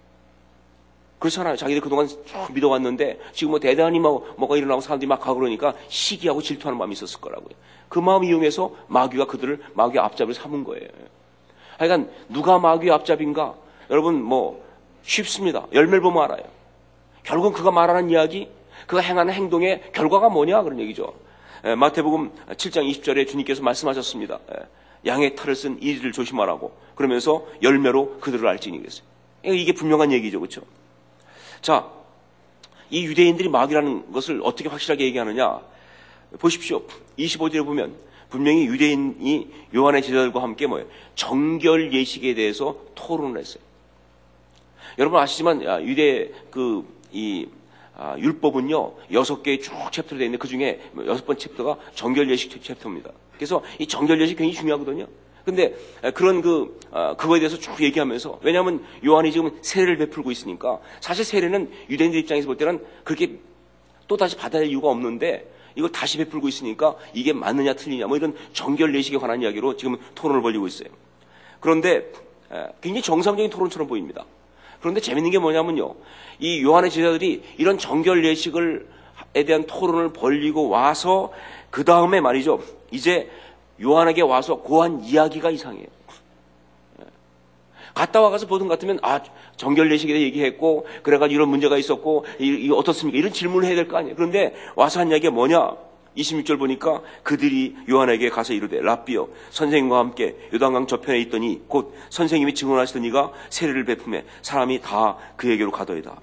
그렇잖아요. 1.24 1.56
자기들 1.56 1.82
그동안 1.82 2.06
쭉 2.08 2.20
믿어왔는데 2.54 3.18
지금 3.32 3.52
뭐 3.52 3.60
대단히 3.60 3.98
뭐 3.98 4.34
뭐가 4.38 4.58
일어나고 4.58 4.82
사람들이 4.82 5.08
막 5.08 5.22
가고 5.22 5.40
그러니까 5.40 5.74
시기하고 5.88 6.42
질투하는 6.42 6.78
마음이 6.78 6.92
있었을 6.94 7.22
거라고요. 7.22 7.56
그 7.88 8.00
마음 8.00 8.26
이용해서 8.26 8.76
마귀가 8.88 9.28
그들을 9.28 9.64
마귀 9.74 10.00
앞잡이를 10.00 10.34
삼은 10.34 10.66
거예요. 10.66 10.88
하여간 11.78 12.10
누가 12.28 12.60
마귀 12.60 12.92
앞잡인가? 12.92 13.56
여러분 13.90 14.22
뭐 14.22 14.66
쉽습니다. 15.04 15.66
열매를 15.72 16.02
보면 16.02 16.24
알아요. 16.24 16.44
결국은 17.24 17.54
그가 17.54 17.72
말하는 17.72 18.10
이야기, 18.10 18.50
그가 18.86 19.02
행하는 19.02 19.34
행동의 19.34 19.94
결과가 19.94 20.28
뭐냐 20.28 20.62
그런 20.64 20.82
얘기죠. 20.82 21.14
에, 21.64 21.76
마태복음 21.76 22.32
7장 22.50 22.90
20절에 22.90 23.30
주님께서 23.30 23.64
말씀하셨습니다. 23.64 24.40
에, 24.52 24.56
양의 25.06 25.38
탈을 25.38 25.56
쓴 25.56 25.82
이를 25.82 26.12
조심하라고 26.12 26.74
그러면서 26.96 27.46
열매로 27.62 28.20
그들을 28.20 28.46
알지니 28.46 28.80
그랬어요. 28.80 29.06
이게 29.46 29.72
분명한 29.72 30.12
얘기죠, 30.12 30.42
그렇죠? 30.42 30.64
자, 31.64 31.90
이 32.90 33.06
유대인들이 33.06 33.48
마귀라는 33.50 34.12
것을 34.12 34.42
어떻게 34.44 34.68
확실하게 34.70 35.06
얘기하느냐? 35.06 35.62
보십시오. 36.38 36.84
25절에 37.18 37.66
보면 37.66 37.96
분명히 38.30 38.66
유대인이 38.66 39.48
요한의 39.74 40.02
제자들과 40.04 40.44
함께 40.44 40.68
뭐예요? 40.68 40.88
정결 41.16 41.94
예식에 41.94 42.36
대해서 42.36 42.76
토론을 42.96 43.40
했어요. 43.40 43.64
여러분 45.00 45.20
아시지만 45.20 45.64
유대 45.88 46.32
그이 46.52 47.48
아, 47.96 48.18
율법은요 48.18 48.96
여섯 49.12 49.44
개의 49.44 49.62
쭉 49.62 49.72
chapter로 49.92 50.18
되어 50.18 50.26
있는데 50.26 50.38
그 50.42 50.48
중에 50.48 50.82
여섯 51.06 51.26
번 51.26 51.38
chapter가 51.38 51.78
정결 51.96 52.30
예식 52.30 52.62
chapter입니다. 52.62 53.12
그래서 53.36 53.64
이 53.80 53.88
정결 53.88 54.20
예식 54.20 54.38
굉장히 54.38 54.56
중요하거든요. 54.60 55.08
근데 55.46 55.76
그런 56.14 56.42
그 56.42 56.80
아, 56.92 57.16
그거에 57.16 57.40
대해서 57.40 57.58
쭉 57.58 57.82
얘기하면서 57.82 58.40
왜냐하면 58.44 58.84
요한이 59.06 59.32
지금 59.32 59.58
세례를 59.62 59.98
베풀고 59.98 60.32
있으니까 60.32 60.80
사실 61.02 61.26
세례는 61.26 61.70
유대인들 61.90 62.20
입장에서 62.22 62.48
볼 62.48 62.58
때는 62.58 62.84
그렇게 63.04 63.40
또 64.08 64.16
다시 64.16 64.38
받아야 64.38 64.62
할 64.62 64.70
이유가 64.70 64.90
없는데 64.90 65.52
이걸 65.76 65.92
다시 65.92 66.18
베풀고 66.18 66.48
있으니까 66.48 66.96
이게 67.14 67.34
맞느냐 67.34 67.74
틀리냐 67.74 68.08
뭐 68.08 68.16
이런 68.16 68.36
정결 68.54 68.96
예식에 68.96 69.18
관한 69.18 69.42
이야기로 69.42 69.76
지금 69.76 69.98
토론을 70.16 70.42
벌이고 70.42 70.68
있어요. 70.68 70.90
그런데 71.60 72.12
굉장히 72.82 73.02
정상적인 73.02 73.50
토론처럼 73.50 73.88
보입니다. 73.88 74.26
그런데 74.80 75.02
재밌는 75.02 75.32
게 75.32 75.40
뭐냐면요. 75.40 75.96
이 76.40 76.62
요한의 76.62 76.92
제자들이 76.92 77.42
이런 77.58 77.78
정결 77.78 78.24
예식을 78.26 78.88
에 79.36 79.46
대한 79.46 79.66
토론을 79.66 80.14
벌리고 80.14 80.70
와서 80.70 81.32
그 81.70 81.84
다음에 81.84 82.22
말이죠. 82.22 82.62
이제 82.92 83.30
요한에게 83.82 84.22
와서 84.22 84.56
고한 84.56 85.04
이야기가 85.04 85.50
이상해요. 85.52 85.88
갔다 87.94 88.22
와가서 88.22 88.48
보통 88.48 88.68
같으면 88.68 88.98
아 89.04 89.22
정결 89.56 89.92
예식에 89.92 90.14
대해 90.14 90.26
얘기했고 90.26 90.88
그래가지고 91.04 91.36
이런 91.36 91.50
문제가 91.50 91.78
있었고 91.78 92.26
이, 92.40 92.48
이 92.48 92.72
어떻습니까? 92.72 93.18
이런 93.18 93.32
질문을 93.32 93.68
해야 93.68 93.76
될 93.76 93.88
거 93.88 93.98
아니에요. 93.98 94.16
그런데 94.16 94.56
와서 94.76 95.00
한 95.00 95.10
이야기가 95.10 95.32
뭐냐? 95.32 95.76
26절 96.18 96.58
보니까 96.60 97.02
그들이 97.24 97.76
요한에게 97.90 98.30
가서 98.30 98.54
이르되 98.54 98.80
라비어 98.82 99.28
선생님과 99.52 99.98
함께 99.98 100.36
요단강 100.54 100.88
저편에 100.88 101.20
있더니 101.22 101.62
곧 101.68 101.94
선생님이 102.10 102.54
증언하시던 102.56 103.04
이가 103.06 103.32
세례를 103.50 103.86
베품해 103.86 104.24
사람이 104.42 104.82
다 104.82 105.18
그에게로 105.38 105.72
가더이다. 105.72 106.20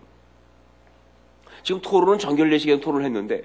지금 1.62 1.80
토론은 1.83 2.19
정결 2.19 2.52
예식에 2.52 2.80
토론을 2.80 3.04
했는데 3.07 3.42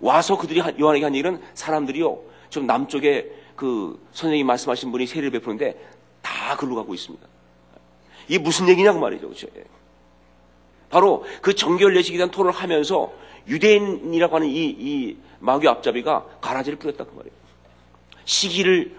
와서 0.00 0.36
그들이 0.36 0.60
요한에게 0.80 1.04
한 1.04 1.14
얘기는 1.14 1.40
사람들이요 1.54 2.18
좀 2.50 2.66
남쪽에 2.66 3.30
그 3.56 4.00
선생님이 4.12 4.44
말씀하신 4.44 4.92
분이 4.92 5.06
세례를 5.06 5.30
베푸는데 5.30 5.76
다 6.22 6.56
글로 6.56 6.74
가고 6.76 6.94
있습니다. 6.94 7.26
이게 8.28 8.38
무슨 8.38 8.68
얘기냐고 8.68 9.00
말이죠. 9.00 9.28
그렇죠? 9.28 9.46
바로 10.90 11.24
그 11.40 11.54
정결 11.54 11.96
예식에 11.96 12.16
대한 12.16 12.30
토론을 12.30 12.52
하면서 12.52 13.12
유대인이라고 13.46 14.36
하는 14.36 14.48
이, 14.48 14.66
이 14.66 15.16
마귀 15.38 15.66
앞잡이가 15.66 16.26
가라지를 16.40 16.78
뿌렸다 16.78 17.04
그 17.04 17.14
말이에요. 17.14 17.34
시기를 18.24 18.94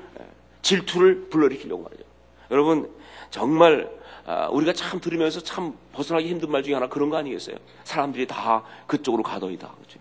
질투를 0.62 1.30
불러일으키려고 1.30 1.84
말이죠. 1.84 2.04
여러분 2.50 2.90
정말 3.30 3.90
아, 4.26 4.48
우리가 4.50 4.74
참 4.74 5.00
들으면서 5.00 5.42
참 5.42 5.76
벗어나기 5.94 6.30
힘든 6.30 6.52
말 6.52 6.64
중에 6.64 6.74
하나 6.74 6.88
그런 6.88 7.10
거 7.10 7.18
아니겠어요? 7.18 7.58
사람들이 7.84 8.28
다 8.28 8.64
그쪽으로 8.88 9.24
가더이다. 9.24 9.68
그렇죠? 9.68 10.00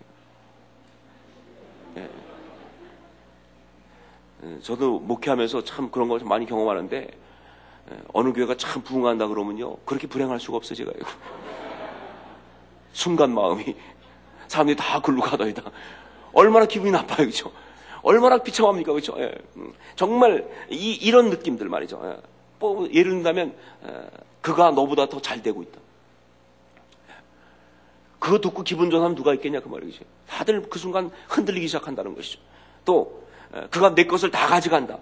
예. 1.97 2.30
예, 4.43 4.59
저도 4.61 4.99
목회하면서 4.99 5.63
참 5.63 5.91
그런 5.91 6.09
걸 6.09 6.19
많이 6.23 6.45
경험하는데 6.45 6.97
예, 7.91 7.97
어느 8.13 8.33
교회가 8.33 8.55
참 8.57 8.81
부흥한다 8.81 9.27
그러면요 9.27 9.77
그렇게 9.85 10.07
불행할 10.07 10.39
수가 10.39 10.57
없어요 10.57 10.75
제가 10.75 10.91
순간 12.93 13.33
마음이. 13.33 13.75
사람들이 14.47 14.75
다 14.75 14.99
글로 14.99 15.21
가더이다. 15.21 15.63
얼마나 16.33 16.65
기분이 16.65 16.91
나빠요 16.91 17.25
그죠? 17.27 17.51
얼마나 18.01 18.37
비참합니까 18.37 18.91
그죠? 18.93 19.13
예. 19.17 19.33
음, 19.57 19.73
정말 19.95 20.45
이, 20.69 20.93
이런 20.93 21.29
느낌들 21.29 21.69
말이죠 21.69 22.01
예. 22.03 22.17
뭐 22.59 22.87
예를 22.91 23.11
든다면 23.13 23.55
예, 23.87 24.09
그가 24.41 24.71
너보다 24.71 25.07
더 25.07 25.19
잘 25.21 25.41
되고 25.41 25.61
있다. 25.63 25.79
그거 28.19 28.39
듣고 28.39 28.63
기분 28.63 28.89
좋은 28.91 29.01
사람 29.01 29.15
누가 29.15 29.33
있겠냐 29.33 29.61
그 29.61 29.67
말이죠. 29.69 30.03
다들 30.27 30.69
그 30.69 30.77
순간 30.77 31.09
흔들리기 31.29 31.67
시작한다는 31.67 32.13
것이죠. 32.15 32.39
또 32.85 33.20
그가 33.69 33.93
내 33.95 34.05
것을 34.05 34.31
다 34.31 34.47
가져간다 34.47 34.97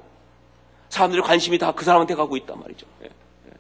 사람들의 0.89 1.23
관심이 1.23 1.57
다 1.57 1.71
그 1.71 1.85
사람한테 1.85 2.15
가고 2.15 2.35
있단 2.37 2.59
말이죠. 2.59 2.87
예, 3.03 3.05
예. 3.05 3.51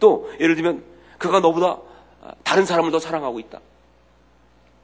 또 0.00 0.30
예를 0.40 0.54
들면 0.56 0.82
그가 1.18 1.40
너보다 1.40 1.78
아, 2.22 2.32
다른 2.44 2.64
사람을 2.64 2.90
더 2.90 2.98
사랑하고 2.98 3.38
있다. 3.40 3.60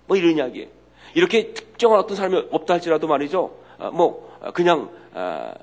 뭐 0.06 0.16
이런 0.16 0.36
이야기예요. 0.36 0.68
이렇게 1.14 1.54
특정한 1.54 1.98
어떤 1.98 2.16
사람이 2.16 2.48
없다 2.50 2.74
할지라도 2.74 3.06
말이죠. 3.06 3.56
아, 3.78 3.90
뭐 3.90 4.36
아, 4.42 4.50
그냥 4.50 4.90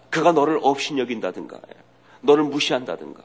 그가 0.10 0.31
너를 0.31 0.60
없인 0.63 0.98
여긴다든가 0.98 1.58
예. 1.58 1.74
너를 2.22 2.43
무시한다든가 2.46 3.22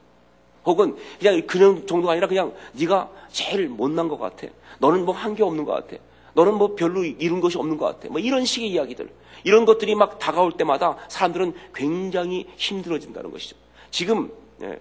혹은 0.66 0.96
그냥 1.20 1.46
그런 1.46 1.86
정도가 1.86 2.12
아니라 2.12 2.26
그냥 2.26 2.52
네가 2.72 3.08
제일 3.30 3.68
못난 3.68 4.08
것 4.08 4.18
같아. 4.18 4.48
너는 4.78 5.04
뭐 5.06 5.14
한 5.14 5.34
게 5.34 5.42
없는 5.42 5.64
것 5.64 5.72
같아. 5.72 6.02
너는 6.36 6.54
뭐 6.54 6.74
별로 6.74 7.02
이룬 7.02 7.40
것이 7.40 7.56
없는 7.56 7.78
것 7.78 7.86
같아. 7.86 8.08
뭐 8.10 8.20
이런 8.20 8.44
식의 8.44 8.68
이야기들. 8.68 9.08
이런 9.42 9.64
것들이 9.64 9.94
막 9.94 10.18
다가올 10.18 10.52
때마다 10.52 10.98
사람들은 11.08 11.54
굉장히 11.74 12.46
힘들어진다는 12.56 13.30
것이죠. 13.30 13.56
지금 13.90 14.30
예, 14.60 14.78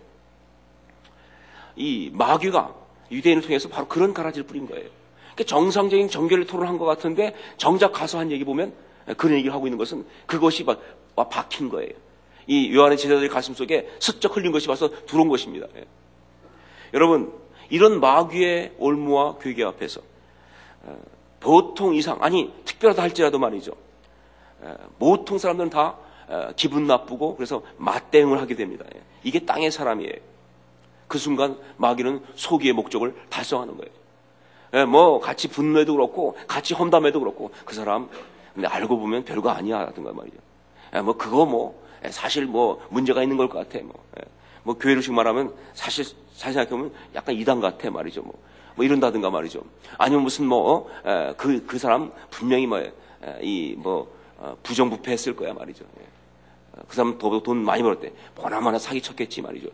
이 1.78 2.12
마귀가 2.14 2.76
유대인을 3.10 3.42
통해서 3.42 3.70
바로 3.70 3.88
그런 3.88 4.14
가라지를 4.14 4.46
뿌린 4.46 4.68
거예요. 4.68 4.90
그러니까 5.34 5.44
정상적인 5.46 6.10
정결을 6.10 6.46
토론한 6.46 6.78
것 6.78 6.84
같은데 6.86 7.34
정작 7.56 7.94
가서 7.94 8.20
한 8.20 8.32
얘기 8.32 8.44
보면 8.44 8.74
그런 9.16 9.38
얘기를 9.38 9.54
하고 9.54 9.66
있는 9.68 9.78
것은 9.78 10.06
그것이 10.26 10.66
박힌 11.16 11.70
거예요. 11.70 11.92
이 12.48 12.76
요한의 12.76 12.98
제자들의 12.98 13.30
가슴 13.30 13.54
속에 13.54 13.90
스쩍 14.00 14.36
흘린 14.36 14.52
것이 14.52 14.68
와서 14.68 14.90
들어온 15.06 15.30
것입니다. 15.30 15.68
예. 15.78 15.86
여러분, 16.94 17.34
이런 17.70 18.02
마귀의 18.02 18.74
올무와 18.78 19.38
괴계 19.38 19.64
앞에서 19.64 20.02
어, 20.84 21.15
보통 21.46 21.94
이상, 21.94 22.18
아니, 22.22 22.52
특별하다 22.66 23.04
할지라도 23.04 23.38
말이죠. 23.38 23.72
어, 24.62 24.76
보통 24.98 25.38
사람들은 25.38 25.70
다 25.70 25.96
어, 26.28 26.50
기분 26.56 26.88
나쁘고 26.88 27.36
그래서 27.36 27.62
맞대응을 27.78 28.42
하게 28.42 28.56
됩니다. 28.56 28.84
예. 28.96 29.02
이게 29.24 29.46
땅의 29.46 29.70
사람이에요. 29.70 30.16
그 31.08 31.20
순간 31.20 31.56
마귀는 31.78 32.24
소기의 32.34 32.74
목적을 32.74 33.14
달성하는 33.30 33.78
거예요. 33.78 33.92
예, 34.74 34.86
뭐 34.86 35.20
같이 35.20 35.48
분노해도 35.48 35.94
그렇고 35.94 36.36
같이 36.48 36.74
험담해도 36.74 37.20
그렇고 37.20 37.52
그 37.64 37.76
사람 37.76 38.10
근데 38.56 38.68
알고 38.68 38.98
보면 38.98 39.24
별거 39.24 39.52
아니야 39.52 39.82
하든가 39.82 40.14
말이죠. 40.14 40.38
예, 40.96 41.02
뭐 41.02 41.16
그거 41.16 41.46
뭐 41.46 41.80
예, 42.04 42.10
사실 42.10 42.48
뭐 42.48 42.82
문제가 42.90 43.22
있는 43.22 43.38
걸 43.38 43.48
것 43.50 43.60
같아. 43.60 43.86
뭐, 43.86 43.94
뭐 44.64 44.76
교회로식 44.80 45.14
말하면 45.14 45.54
사실 45.76 46.04
사실 46.34 46.54
생각해보면 46.54 46.92
약간 47.14 47.36
이단 47.36 47.62
같아 47.62 47.92
말이죠. 47.92 48.24
뭐, 48.24 48.34
뭐 48.76 48.86
이런다든가 48.86 49.30
말이죠. 49.30 49.64
아니면 49.98 50.24
무슨 50.24 50.46
뭐 50.46 50.90
어, 51.04 51.34
그 51.38 51.78
사람 51.78 52.12
분명히 52.30 52.68
뭐 52.68 52.84
이뭐 53.42 54.08
어, 54.38 54.58
부정부패 54.64 55.12
했을 55.12 55.36
거야 55.36 55.54
말이죠. 55.54 55.86
그 56.88 56.96
사람 56.96 57.18
돈 57.18 57.64
많이 57.64 57.82
벌었대. 57.82 58.12
보나마나 58.36 58.78
사기 58.78 59.02
쳤겠지 59.02 59.42
말이죠. 59.42 59.70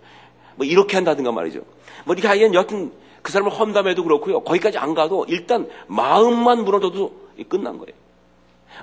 뭐 0.55 0.65
이렇게 0.65 0.96
한다든가 0.96 1.31
말이죠. 1.31 1.62
뭐 2.05 2.13
이렇게 2.13 2.27
하기엔 2.27 2.53
여튼 2.53 2.91
그 3.22 3.31
사람을 3.31 3.51
험담해도 3.51 4.03
그렇고요. 4.03 4.41
거기까지 4.41 4.77
안 4.77 4.93
가도 4.93 5.25
일단 5.27 5.70
마음만 5.88 6.63
무너져도 6.63 7.29
끝난 7.50 7.77
거예요. 7.77 7.93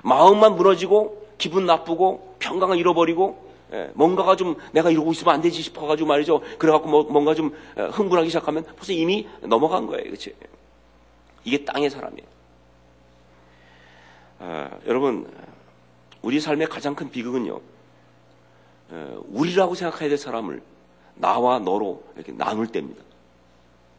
마음만 0.03 0.55
무너지고 0.55 1.27
기분 1.37 1.65
나쁘고 1.65 2.35
평강을 2.39 2.77
잃어버리고 2.77 3.48
예, 3.71 3.91
뭔가가 3.93 4.35
좀 4.35 4.55
내가 4.71 4.89
이러고 4.89 5.11
있으면 5.11 5.35
안 5.35 5.41
되지 5.41 5.61
싶어가지고 5.61 6.07
말이죠. 6.07 6.41
그래갖고 6.57 6.89
뭐, 6.89 7.03
뭔가 7.03 7.35
좀 7.35 7.55
어, 7.75 7.83
흥분하기 7.85 8.29
시작하면 8.29 8.63
벌써 8.63 8.93
이미 8.93 9.27
넘어간 9.41 9.85
거예요. 9.85 10.05
그렇지? 10.05 10.33
이게 11.43 11.63
땅의 11.63 11.89
사람이에요. 11.89 12.27
아, 14.39 14.69
여러분 14.87 15.29
우리 16.21 16.39
삶의 16.39 16.67
가장 16.67 16.95
큰 16.95 17.09
비극은요. 17.11 17.59
어, 18.91 19.21
우리라고 19.27 19.75
생각해야 19.75 20.09
될 20.09 20.17
사람을 20.17 20.61
나와 21.15 21.59
너로 21.59 22.03
이렇게 22.15 22.31
나눌 22.31 22.67
때입니다. 22.67 23.03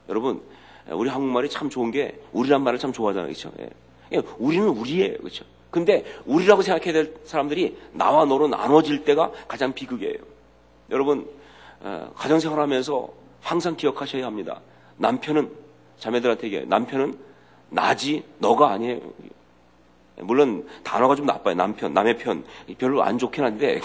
여러분, 0.09 0.43
우리 0.89 1.09
한국말이 1.09 1.49
참 1.49 1.71
좋은 1.71 1.91
게 1.91 2.21
우리란 2.33 2.63
말을 2.65 2.79
참 2.79 2.93
좋아하잖아요. 2.93 3.29
그렇죠? 3.29 3.53
예. 3.61 4.23
우리는 4.39 4.69
우리예요. 4.69 5.19
그렇죠? 5.19 5.45
근데 5.71 6.05
우리라고 6.27 6.63
생각해야 6.63 6.93
될 6.93 7.15
사람들이 7.25 7.79
나와 7.93 8.25
너로 8.25 8.49
나눠질 8.49 9.05
때가 9.05 9.31
가장 9.47 9.73
비극이에요. 9.73 10.19
여러분, 10.91 11.29
어, 11.81 12.13
가정생활 12.17 12.59
하면서 12.59 13.09
항상 13.41 13.77
기억하셔야 13.77 14.27
합니다. 14.27 14.61
남편은, 14.97 15.51
자매들한테 15.99 16.47
얘기해요. 16.47 16.67
남편은 16.67 17.19
나지, 17.71 18.25
너가 18.39 18.73
아니에요. 18.73 19.01
물론 20.17 20.69
단어가 20.83 21.15
좀 21.15 21.25
나빠요. 21.27 21.55
남편, 21.55 21.95
남의 21.95 22.19
편. 22.19 22.45
별로 22.77 23.03
안 23.03 23.17
좋긴 23.17 23.45
한데, 23.45 23.81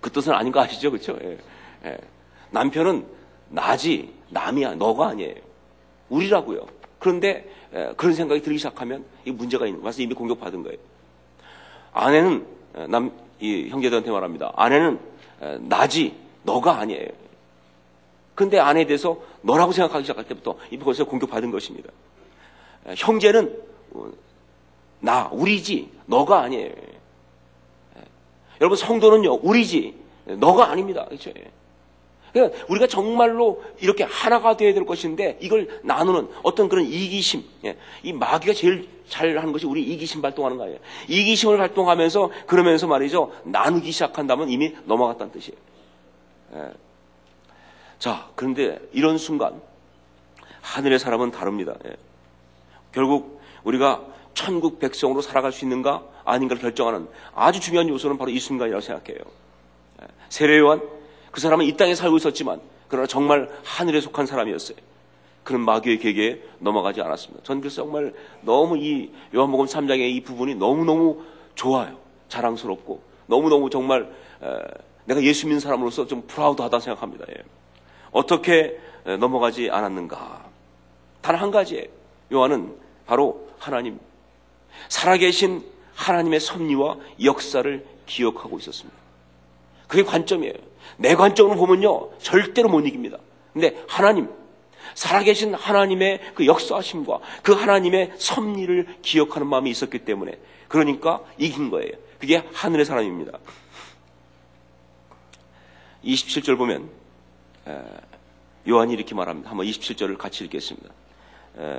그 0.00 0.10
뜻은 0.10 0.32
아닌 0.32 0.52
거 0.52 0.60
아시죠? 0.60 0.90
그렇죠? 0.90 1.16
예. 1.22 1.38
예. 1.84 1.98
남편은 2.50 3.06
나지 3.50 4.12
남이야 4.30 4.74
너가 4.74 5.08
아니에요. 5.08 5.34
우리라고요. 6.08 6.66
그런데 6.98 7.28
예, 7.38 7.57
그런 7.96 8.14
생각이 8.14 8.42
들기 8.42 8.58
시작하면 8.58 9.04
이 9.24 9.30
문제가 9.30 9.66
있는 9.66 9.82
와서 9.82 10.02
이미 10.02 10.14
공격받은 10.14 10.62
거예요. 10.62 10.78
아내는 11.92 12.46
예, 12.78 12.86
남이 12.86 13.10
형제들한테 13.68 14.10
말합니다. 14.10 14.52
아내는 14.56 14.98
예, 15.42 15.58
나지 15.60 16.14
너가 16.42 16.78
아니에요. 16.78 17.08
그런데 18.34 18.58
아내에 18.58 18.86
대해서 18.86 19.18
너라고 19.42 19.72
생각하기 19.72 20.04
시작할 20.04 20.24
때부터 20.24 20.56
이미 20.70 20.82
벌써 20.82 21.04
공격받은 21.04 21.50
것입니다. 21.50 21.90
예, 22.88 22.94
형제는 22.96 23.60
어, 23.92 24.10
나 25.00 25.28
우리지 25.32 25.90
너가 26.06 26.42
아니에요. 26.42 26.72
여러분 28.60 28.76
성도는요 28.76 29.34
우리지 29.42 29.94
너가 30.24 30.70
아닙니다. 30.70 31.04
그렇죠? 31.04 31.30
그러니까 32.32 32.58
우리가 32.68 32.86
정말로 32.86 33.62
이렇게 33.80 34.04
하나가 34.04 34.56
되어야 34.56 34.74
될 34.74 34.84
것인데 34.84 35.38
이걸 35.40 35.80
나누는 35.82 36.28
어떤 36.42 36.68
그런 36.68 36.84
이기심, 36.84 37.44
예. 37.64 37.76
이 38.02 38.12
마귀가 38.12 38.52
제일 38.52 38.88
잘 39.08 39.36
하는 39.38 39.52
것이 39.52 39.66
우리 39.66 39.82
이기심 39.82 40.22
발동하는 40.22 40.58
거예요. 40.58 40.78
이기심을 41.08 41.56
발동하면서 41.56 42.30
그러면서 42.46 42.86
말이죠 42.86 43.32
나누기 43.44 43.90
시작한다면 43.90 44.50
이미 44.50 44.74
넘어갔다는 44.84 45.32
뜻이에요. 45.32 45.58
예. 46.54 46.70
자, 47.98 48.28
그런데 48.34 48.78
이런 48.92 49.18
순간 49.18 49.60
하늘의 50.60 50.98
사람은 50.98 51.30
다릅니다. 51.30 51.74
예. 51.86 51.96
결국 52.92 53.40
우리가 53.64 54.04
천국 54.34 54.78
백성으로 54.78 55.20
살아갈 55.20 55.52
수 55.52 55.64
있는가 55.64 56.02
아닌가를 56.24 56.62
결정하는 56.62 57.08
아주 57.34 57.60
중요한 57.60 57.88
요소는 57.88 58.18
바로 58.18 58.30
이 58.30 58.38
순간이라고 58.38 58.80
생각해요. 58.80 59.18
예. 60.02 60.06
세례요한 60.28 60.97
그 61.38 61.42
사람은 61.42 61.66
이 61.66 61.76
땅에 61.76 61.94
살고 61.94 62.16
있었지만 62.16 62.60
그러나 62.88 63.06
정말 63.06 63.48
하늘에 63.62 64.00
속한 64.00 64.26
사람이었어요. 64.26 64.76
그런 65.44 65.60
마귀의 65.60 66.00
계계에 66.00 66.40
넘어가지 66.58 67.00
않았습니다. 67.00 67.44
전 67.44 67.60
그래서 67.60 67.76
정말 67.84 68.12
너무 68.40 68.76
이 68.76 69.12
요한복음 69.32 69.66
3장의 69.66 70.10
이 70.16 70.20
부분이 70.22 70.56
너무너무 70.56 71.22
좋아요. 71.54 71.96
자랑스럽고 72.28 73.00
너무너무 73.26 73.70
정말 73.70 74.12
내가 75.04 75.22
예수 75.22 75.46
믿는 75.46 75.60
사람으로서 75.60 76.08
좀 76.08 76.22
프라우드하다 76.26 76.80
생각합니다. 76.80 77.24
예. 77.30 77.34
어떻게 78.10 78.76
넘어가지 79.04 79.70
않았는가? 79.70 80.44
단 81.22 81.36
한 81.36 81.52
가지예요. 81.52 81.86
요한은 82.32 82.74
바로 83.06 83.48
하나님 83.60 84.00
살아계신 84.88 85.64
하나님의 85.94 86.40
섭리와 86.40 86.96
역사를 87.22 87.86
기억하고 88.06 88.58
있었습니다. 88.58 89.07
그게 89.88 90.04
관점이에요. 90.04 90.54
내 90.98 91.16
관점으로 91.16 91.56
보면요, 91.56 92.18
절대로 92.18 92.68
못 92.68 92.86
이깁니다. 92.86 93.18
근데 93.52 93.82
하나님, 93.88 94.28
살아계신 94.94 95.54
하나님의 95.54 96.32
그 96.34 96.46
역사하심과 96.46 97.18
그 97.42 97.52
하나님의 97.52 98.12
섭리를 98.16 98.86
기억하는 99.02 99.48
마음이 99.48 99.70
있었기 99.70 100.00
때문에 100.00 100.38
그러니까 100.68 101.20
이긴 101.38 101.70
거예요. 101.70 101.92
그게 102.18 102.42
하늘의 102.52 102.84
사람입니다. 102.84 103.38
27절 106.04 106.56
보면 106.56 106.88
요한이 108.68 108.92
이렇게 108.92 109.14
말합니다. 109.14 109.50
한번 109.50 109.66
27절을 109.66 110.18
같이 110.18 110.44
읽겠습니다. 110.44 110.90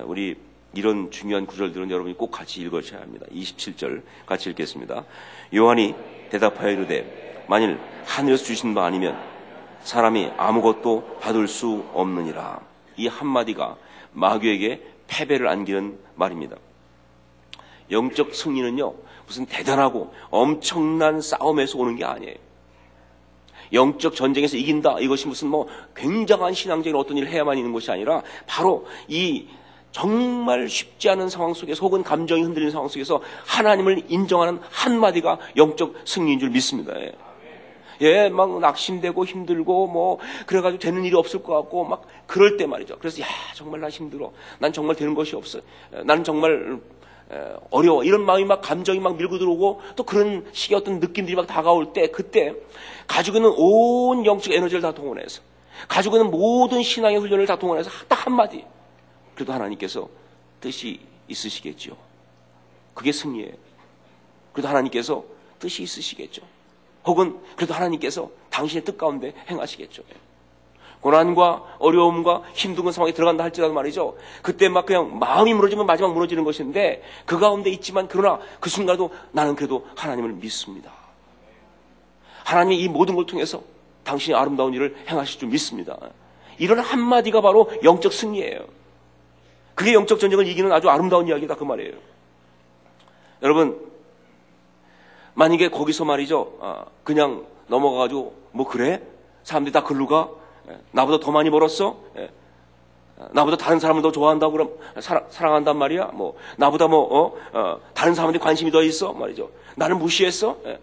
우리 0.06 0.36
이런 0.74 1.12
중요한 1.12 1.46
구절들은 1.46 1.90
여러분이 1.90 2.16
꼭 2.16 2.32
같이 2.32 2.62
읽으셔야 2.62 3.02
합니다. 3.02 3.26
27절 3.32 4.04
같이 4.26 4.50
읽겠습니다. 4.50 5.04
요한이 5.54 5.96
대답하여 6.30 6.72
이르되 6.72 7.29
만일 7.50 7.80
하늘에서 8.06 8.44
주신 8.44 8.76
바 8.76 8.86
아니면 8.86 9.20
사람이 9.82 10.34
아무것도 10.38 11.18
받을 11.20 11.48
수 11.48 11.84
없느니라. 11.94 12.60
이 12.96 13.08
한마디가 13.08 13.76
마귀에게 14.14 14.84
패배를 15.08 15.48
안기는 15.48 15.98
말입니다. 16.14 16.58
영적 17.90 18.36
승리는요, 18.36 18.94
무슨 19.26 19.48
대단하고 19.48 20.14
엄청난 20.30 21.22
싸움에서 21.22 21.80
오는 21.80 21.96
게 21.96 22.06
아니에요. 22.06 22.36
영적 23.74 24.16
전쟁에서 24.16 24.56
이긴다. 24.56 25.00
이것이 25.00 25.28
무슨 25.28 25.48
뭐 25.48 25.68
굉장한 25.96 26.54
신앙적인 26.54 26.96
어떤 26.96 27.18
일을 27.18 27.30
해야만 27.30 27.58
있는 27.58 27.74
것이 27.74 27.90
아니라 27.90 28.22
바로 28.46 28.86
이 29.08 29.48
정말 29.92 30.70
쉽지 30.70 31.10
않은 31.10 31.30
상황 31.30 31.56
속에서 31.56 31.84
혹은 31.84 32.04
감정이 32.04 32.44
흔들리는 32.44 32.72
상황 32.72 32.88
속에서 32.88 33.24
하나님을 33.48 34.04
인정하는 34.08 34.60
한마디가 34.70 35.40
영적 35.58 35.96
승리인 36.06 36.38
줄 36.38 36.52
믿습니다. 36.52 36.94
예, 38.02 38.26
예막 38.26 38.60
낙심되고 38.60 39.26
힘들고 39.26 39.88
뭐 39.88 40.20
그래가지고 40.46 40.80
되는 40.80 41.04
일이 41.04 41.16
없을 41.16 41.44
것 41.44 41.54
같고 41.54 41.86
막 41.86 42.08
그럴 42.28 42.58
때 42.58 42.66
말이죠. 42.66 42.98
그래서 43.00 43.22
야 43.22 43.28
정말 43.56 43.82
나 43.82 43.90
힘들어. 43.90 44.32
난 44.60 44.72
정말 44.72 44.96
되는 44.96 45.14
것이 45.14 45.36
없어. 45.36 45.60
나는 46.06 46.24
정말 46.24 46.80
어려워. 47.70 48.04
이런 48.04 48.26
마음이 48.26 48.46
막 48.46 48.62
감정이 48.62 49.00
막 49.00 49.18
밀고 49.18 49.38
들어오고 49.38 49.82
또 49.96 50.04
그런 50.04 50.48
식의 50.52 50.78
어떤 50.78 51.00
느낌들이 51.00 51.36
막 51.36 51.46
다가올 51.46 51.94
때 51.94 52.08
그때 52.08 52.54
가지고 53.08 53.38
있는 53.38 53.54
온 53.56 54.26
영적 54.26 54.54
에너지를 54.54 54.82
다 54.82 54.94
동원해서 54.94 55.42
가지고 55.88 56.18
있는 56.18 56.32
모든 56.32 56.82
신앙의 56.84 57.20
훈련을 57.20 57.46
다 57.46 57.58
동원해서 57.58 57.90
딱 58.08 58.26
한마디 58.26 58.66
그래도 59.36 59.54
하나님께서 59.54 60.10
뜻이 60.60 61.00
있으시겠죠. 61.28 61.96
그게 62.94 63.12
승리예요. 63.12 63.54
그래도 64.52 64.68
하나님께서 64.68 65.24
뜻이 65.60 65.84
있으시겠죠. 65.84 66.42
혹은 67.10 67.40
그래도 67.56 67.74
하나님께서 67.74 68.30
당신의 68.52 68.86
뜻 68.86 68.98
가운데 68.98 69.34
행하시겠죠. 69.50 70.04
고난과 71.02 71.78
어려움과 71.80 72.44
힘든 72.54 72.92
상황에 72.92 73.14
들어간다 73.14 73.44
할지라도 73.44 73.74
말이죠. 73.74 74.16
그때 74.44 74.70
막 74.70 74.86
그냥 74.86 75.18
마음이 75.18 75.54
무너지면 75.54 75.86
마지막 75.86 76.14
무너지는 76.14 76.44
것인데 76.44 77.02
그 77.26 77.40
가운데 77.40 77.70
있지만 77.72 78.08
그러나 78.08 78.40
그 78.60 78.70
순간도 78.70 79.10
나는 79.32 79.56
그래도 79.56 79.88
하나님을 79.96 80.34
믿습니다. 80.34 80.92
하나님이 82.44 82.82
이 82.82 82.88
모든 82.90 83.16
걸 83.16 83.26
통해서 83.26 83.64
당신이 84.04 84.36
아름다운 84.36 84.74
일을 84.74 84.96
행하실 85.08 85.40
줄 85.40 85.50
믿습니다. 85.50 85.98
이런 86.58 86.80
한마디가 86.80 87.42
바로 87.42 87.72
영적 87.84 88.12
승리예요. 88.12 88.60
그게 89.74 89.94
영적 89.94 90.20
전쟁을 90.20 90.46
이기는 90.48 90.72
아주 90.72 90.90
아름다운 90.90 91.28
이야기다 91.28 91.56
그 91.56 91.64
말이에요. 91.64 91.94
여러분 93.42 93.89
만약에 95.34 95.70
거기서 95.70 96.06
말이죠. 96.06 96.58
아, 96.62 96.86
그냥 97.04 97.46
넘어가가지고 97.68 98.36
뭐 98.52 98.68
그래? 98.68 99.02
사람들이 99.44 99.72
다 99.72 99.84
글로 99.84 100.08
가? 100.08 100.30
예, 100.70 100.78
나보다 100.92 101.24
더 101.24 101.32
많이 101.32 101.50
벌었어? 101.50 101.98
예, 102.18 102.30
나보다 103.32 103.58
다른 103.58 103.80
사람을 103.80 104.02
더 104.02 104.12
좋아한다고 104.12 104.52
그럼 104.52 104.70
사랑, 105.00 105.26
사랑한단 105.30 105.78
말이야? 105.78 106.12
뭐 106.14 106.38
나보다 106.58 106.88
뭐 106.88 107.02
어, 107.02 107.36
어, 107.54 107.80
다른 107.94 108.14
사람들이 108.14 108.42
관심이 108.42 108.72
더 108.72 108.84
있어? 108.84 109.14
말이죠. 109.14 109.50
나는 109.76 110.00
무시했어? 110.00 110.58
예. 110.66 110.80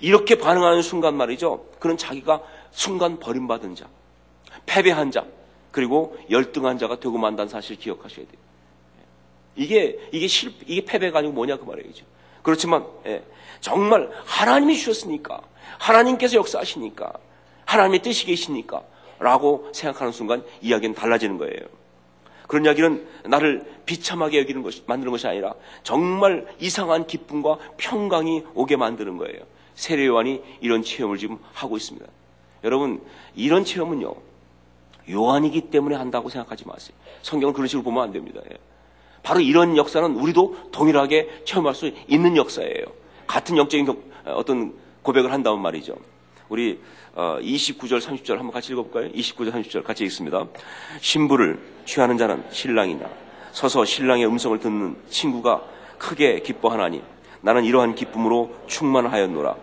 이렇게 0.00 0.36
반응하는 0.36 0.82
순간 0.82 1.14
말이죠. 1.14 1.64
그는 1.78 1.96
자기가 1.96 2.42
순간 2.70 3.18
버림받은 3.18 3.74
자 3.74 3.86
패배한 4.66 5.10
자 5.10 5.24
그리고 5.70 6.16
열등한 6.30 6.78
자가 6.78 7.00
되고 7.00 7.16
만다는 7.18 7.48
사실을 7.48 7.78
기억하셔야 7.78 8.26
돼요. 8.26 8.46
이게 9.54 9.98
이게 10.12 10.26
실 10.26 10.52
이게 10.66 10.84
패배가 10.84 11.18
아니고 11.18 11.32
뭐냐 11.34 11.56
그 11.56 11.64
말이죠. 11.64 12.04
그렇지만 12.42 12.86
예, 13.06 13.22
정말 13.60 14.10
하나님이 14.24 14.76
주셨으니까 14.76 15.40
하나님께서 15.78 16.36
역사하시니까 16.36 17.12
하나님의 17.64 18.02
뜻이 18.02 18.26
계시니까 18.26 18.82
라고 19.18 19.68
생각하는 19.72 20.12
순간 20.12 20.44
이야기는 20.60 20.94
달라지는 20.94 21.38
거예요. 21.38 21.60
그런 22.46 22.64
이야기는 22.64 23.06
나를 23.24 23.64
비참하게 23.86 24.38
여기는 24.40 24.62
것이, 24.62 24.82
만드는 24.86 25.10
것이 25.10 25.26
아니라 25.26 25.54
정말 25.82 26.46
이상한 26.60 27.06
기쁨과 27.06 27.58
평강이 27.76 28.44
오게 28.54 28.76
만드는 28.76 29.16
거예요. 29.16 29.40
세례요한이 29.74 30.42
이런 30.60 30.82
체험을 30.82 31.18
지금 31.18 31.38
하고 31.52 31.76
있습니다. 31.76 32.06
여러분, 32.64 33.02
이런 33.34 33.64
체험은요, 33.64 34.14
요한이기 35.10 35.70
때문에 35.70 35.96
한다고 35.96 36.28
생각하지 36.28 36.66
마세요. 36.66 36.96
성경을 37.22 37.52
그런 37.52 37.68
식으로 37.68 37.84
보면 37.84 38.02
안 38.02 38.12
됩니다. 38.12 38.40
예. 38.50 38.56
바로 39.22 39.40
이런 39.40 39.76
역사는 39.76 40.14
우리도 40.14 40.70
동일하게 40.70 41.42
체험할 41.44 41.74
수 41.74 41.90
있는 42.06 42.36
역사예요. 42.36 42.84
같은 43.26 43.56
영적인 43.56 43.86
어떤 44.26 44.74
고백을 45.02 45.32
한다면 45.32 45.60
말이죠. 45.60 45.96
우리 46.48 46.80
29절 47.14 47.94
어, 47.94 47.98
30절 47.98 48.36
한번 48.36 48.50
같이 48.50 48.72
읽어볼까요? 48.72 49.10
29절 49.12 49.52
30절 49.52 49.82
같이 49.84 50.04
읽습니다. 50.04 50.46
신부를 51.00 51.58
취하는 51.84 52.18
자는 52.18 52.44
신랑이나 52.50 53.08
서서 53.52 53.84
신랑의 53.84 54.26
음성을 54.26 54.58
듣는 54.60 54.96
친구가 55.08 55.62
크게 55.98 56.40
기뻐하나니 56.40 57.02
나는 57.40 57.64
이러한 57.64 57.94
기쁨으로 57.94 58.54
충만하였노라. 58.66 59.56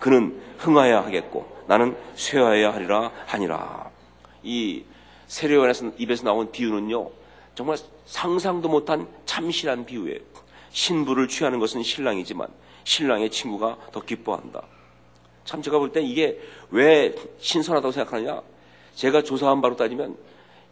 그는 0.00 0.40
흥하여야 0.58 1.04
하겠고 1.04 1.64
나는 1.68 1.96
쇠하여야 2.14 2.74
하리라 2.74 3.12
하니라. 3.26 3.90
이 4.42 4.84
세례요한에서 5.26 5.92
입에서 5.98 6.24
나온 6.24 6.50
비유는요. 6.50 7.10
정말 7.54 7.76
상상도 8.04 8.68
못한 8.68 9.06
참신한 9.26 9.86
비유예요. 9.86 10.18
신부를 10.70 11.28
취하는 11.28 11.58
것은 11.58 11.82
신랑이지만 11.82 12.48
신랑의 12.86 13.30
친구가 13.30 13.76
더 13.90 14.00
기뻐한다. 14.00 14.62
참 15.44 15.60
제가 15.60 15.78
볼때 15.78 16.00
이게 16.00 16.40
왜 16.70 17.14
신선하다고 17.38 17.92
생각하느냐? 17.92 18.40
제가 18.94 19.22
조사한 19.22 19.60
바로 19.60 19.76
따지면 19.76 20.16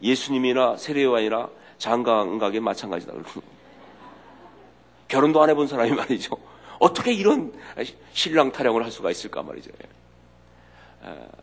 예수님이나 0.00 0.76
세례요한이나 0.76 1.50
장가각에 1.78 2.60
마찬가지다. 2.60 3.12
결혼도 5.08 5.42
안 5.42 5.50
해본 5.50 5.66
사람이 5.66 5.90
말이죠. 5.96 6.36
어떻게 6.78 7.12
이런 7.12 7.52
신랑 8.12 8.52
타령을 8.52 8.84
할 8.84 8.90
수가 8.92 9.10
있을까 9.10 9.42
말이죠. 9.42 9.70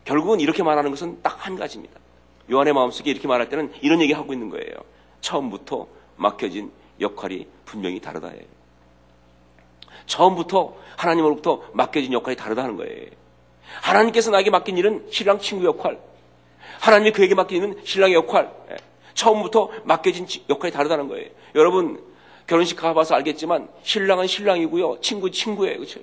결국은 0.04 0.40
이렇게 0.40 0.62
말하는 0.62 0.90
것은 0.90 1.20
딱 1.22 1.46
한 1.46 1.56
가지입니다. 1.56 2.00
요한의 2.50 2.72
마음속에 2.72 3.10
이렇게 3.10 3.28
말할 3.28 3.48
때는 3.48 3.72
이런 3.82 4.00
얘기 4.00 4.12
하고 4.12 4.32
있는 4.32 4.48
거예요. 4.48 4.74
처음부터 5.20 5.86
맡겨진 6.16 6.70
역할이 7.00 7.46
분명히 7.64 8.00
다르다 8.00 8.32
예요. 8.34 8.61
처음부터 10.12 10.74
하나님으로부터 10.96 11.62
맡겨진 11.72 12.12
역할이 12.12 12.36
다르다는 12.36 12.76
거예요. 12.76 13.06
하나님께서 13.80 14.30
나에게 14.30 14.50
맡긴 14.50 14.76
일은 14.76 15.06
신랑 15.10 15.38
친구 15.38 15.64
역할, 15.64 15.98
하나님이 16.80 17.12
그에게 17.12 17.34
맡긴 17.34 17.62
일은 17.62 17.80
신랑의 17.82 18.14
역할, 18.14 18.52
예. 18.70 18.76
처음부터 19.14 19.70
맡겨진 19.84 20.26
역할이 20.50 20.72
다르다는 20.72 21.08
거예요. 21.08 21.30
여러분 21.54 22.02
결혼식 22.46 22.76
가봐서 22.76 23.14
알겠지만 23.14 23.68
신랑은 23.82 24.26
신랑이고요, 24.26 25.00
친구 25.00 25.30
친구예요, 25.30 25.78
그렇죠? 25.78 26.00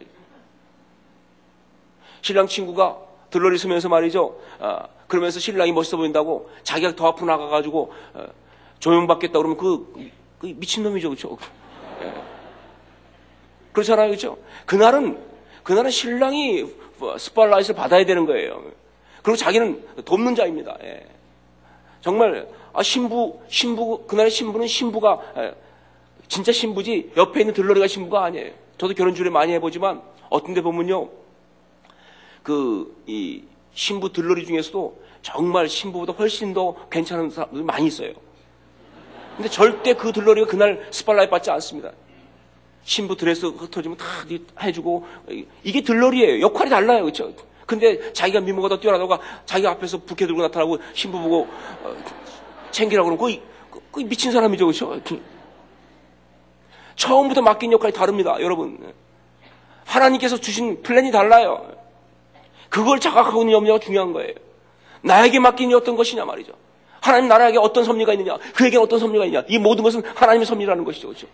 신랑 2.22 2.48
친구가 2.48 2.98
들러리 3.30 3.60
서면서 3.60 3.90
말이죠. 3.90 4.40
아, 4.60 4.88
그러면서 5.08 5.40
신랑이 5.40 5.72
멋있어 5.72 5.98
보인다고 5.98 6.50
자기가 6.64 6.96
더 6.96 7.08
앞으로 7.10 7.28
나가가지고 7.28 7.94
어, 8.16 8.26
조용받겠다 8.80 9.38
그러면 9.38 9.58
그, 9.58 10.12
그 10.40 10.48
미친놈이죠. 10.48 11.10
그렇죠? 11.10 11.38
예. 13.70 13.74
그렇잖아요. 13.74 14.08
그렇죠? 14.08 14.38
그날은 14.66 15.20
그날은 15.64 15.92
신랑이 15.92 16.66
spotlight를 17.18 17.76
받아야 17.76 18.06
되는 18.06 18.26
거예요. 18.26 18.62
그리고 19.22 19.36
자기는 19.38 20.04
돕는 20.06 20.36
자입니다. 20.36 20.78
예. 20.84 21.06
정말 22.02 22.48
아, 22.74 22.84
신부 22.84 23.40
신부 23.48 24.06
그날의 24.08 24.32
신부는 24.32 24.68
신부가 24.68 25.20
예, 25.38 25.54
진짜 26.28 26.52
신부지 26.52 27.14
옆에 27.18 27.42
있는 27.42 27.54
들러리가 27.54 27.88
신부가 27.88 28.24
아니에요. 28.26 28.54
저도 28.78 28.94
결혼 28.94 29.14
주례 29.14 29.30
많이 29.30 29.54
해보지만 29.54 30.02
어떤 30.30 30.54
데 30.54 30.62
보면요. 30.62 31.10
그 32.44 32.96
이 33.08 33.44
신부 33.74 34.12
들러리 34.12 34.46
중에서도 34.46 35.02
정말 35.22 35.70
신부보다 35.70 36.14
훨씬 36.14 36.54
더 36.54 36.76
괜찮은 36.90 37.30
사람들이 37.30 37.64
많이 37.64 37.88
있어요. 37.88 38.12
근데 39.36 39.50
절대 39.50 39.94
그 39.94 40.12
들러리가 40.12 40.48
그날 40.48 40.86
spotlight 40.92 41.30
받지 41.30 41.50
않습니다. 41.52 41.92
신부 42.84 43.16
드레스 43.16 43.46
흩어지면 43.46 43.98
다 43.98 44.06
해주고 44.62 45.06
이게 45.64 45.82
들러리예요. 45.82 46.42
역할이 46.42 46.70
달라요. 46.70 47.04
그렇죠? 47.04 47.34
근데 47.66 48.12
자기가 48.14 48.40
미모가 48.40 48.70
더 48.70 48.80
뛰어나다가 48.80 49.20
자기 49.46 49.68
앞에서 49.68 50.00
부케 50.00 50.26
들고 50.26 50.42
나타나고 50.42 50.80
신부 50.94 51.20
보고 51.20 51.48
어, 51.84 51.96
챙기라고 52.72 53.16
그러면 53.16 53.42
그, 53.70 53.80
그 53.92 54.00
미친 54.02 54.32
사람이죠. 54.32 54.66
그렇죠? 54.66 55.00
처음부터 56.96 57.42
맡긴 57.42 57.72
역할이 57.72 57.94
다릅니다. 57.94 58.38
여러분. 58.42 58.94
하나님께서 59.86 60.38
주신 60.38 60.82
플랜이 60.84 61.12
달라요. 61.12 61.66
그걸 62.70 63.00
자각하고 63.00 63.42
있는 63.42 63.54
염려가 63.54 63.80
중요한 63.80 64.14
거예요. 64.14 64.34
나에게 65.02 65.40
맡긴 65.40 65.72
이 65.72 65.74
어떤 65.74 65.96
것이냐 65.96 66.26
말이죠. 66.26 66.54
하나님 67.02 67.30
나라에게 67.30 67.58
어떤 67.58 67.84
섭리가 67.84 68.14
있느냐, 68.14 68.38
그에게 68.56 68.78
어떤 68.78 69.00
섭리가 69.00 69.26
있느냐. 69.26 69.44
이 69.48 69.58
모든 69.58 69.84
것은 69.84 70.04
하나님의 70.16 70.46
섭리라는 70.46 70.84
것이죠. 70.84 71.08
그렇죠? 71.08 71.28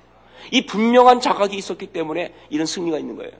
이 0.51 0.65
분명한 0.65 1.21
자각이 1.21 1.55
있었기 1.55 1.88
때문에 1.88 2.34
이런 2.49 2.65
승리가 2.65 2.99
있는 2.99 3.15
거예요. 3.15 3.31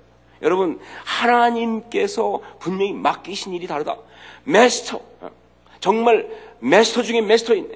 여러분, 0.42 0.80
하나님께서 1.04 2.42
분명히 2.60 2.94
맡기신 2.94 3.54
일이 3.54 3.68
다르다. 3.68 3.98
메스터. 4.44 5.00
정말 5.80 6.30
메스터 6.60 7.04
중에 7.04 7.22
master인 7.22 7.72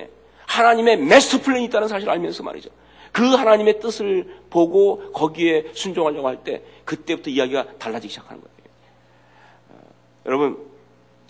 하나님의 0.46 0.98
master 0.98 1.42
plan이 1.42 1.66
있다는 1.66 1.88
사실을 1.88 2.12
알면서 2.14 2.44
말이죠. 2.44 2.70
그 3.12 3.24
하나님의 3.24 3.80
뜻을 3.80 4.42
보고 4.50 5.12
거기에 5.12 5.72
순종하려고 5.74 6.28
할 6.28 6.44
때 6.44 6.64
그때부터 6.86 7.30
이야기가 7.30 7.78
달라지기 7.78 8.12
시작하는 8.12 8.42
거예요. 8.42 8.54
여러분, 10.26 10.58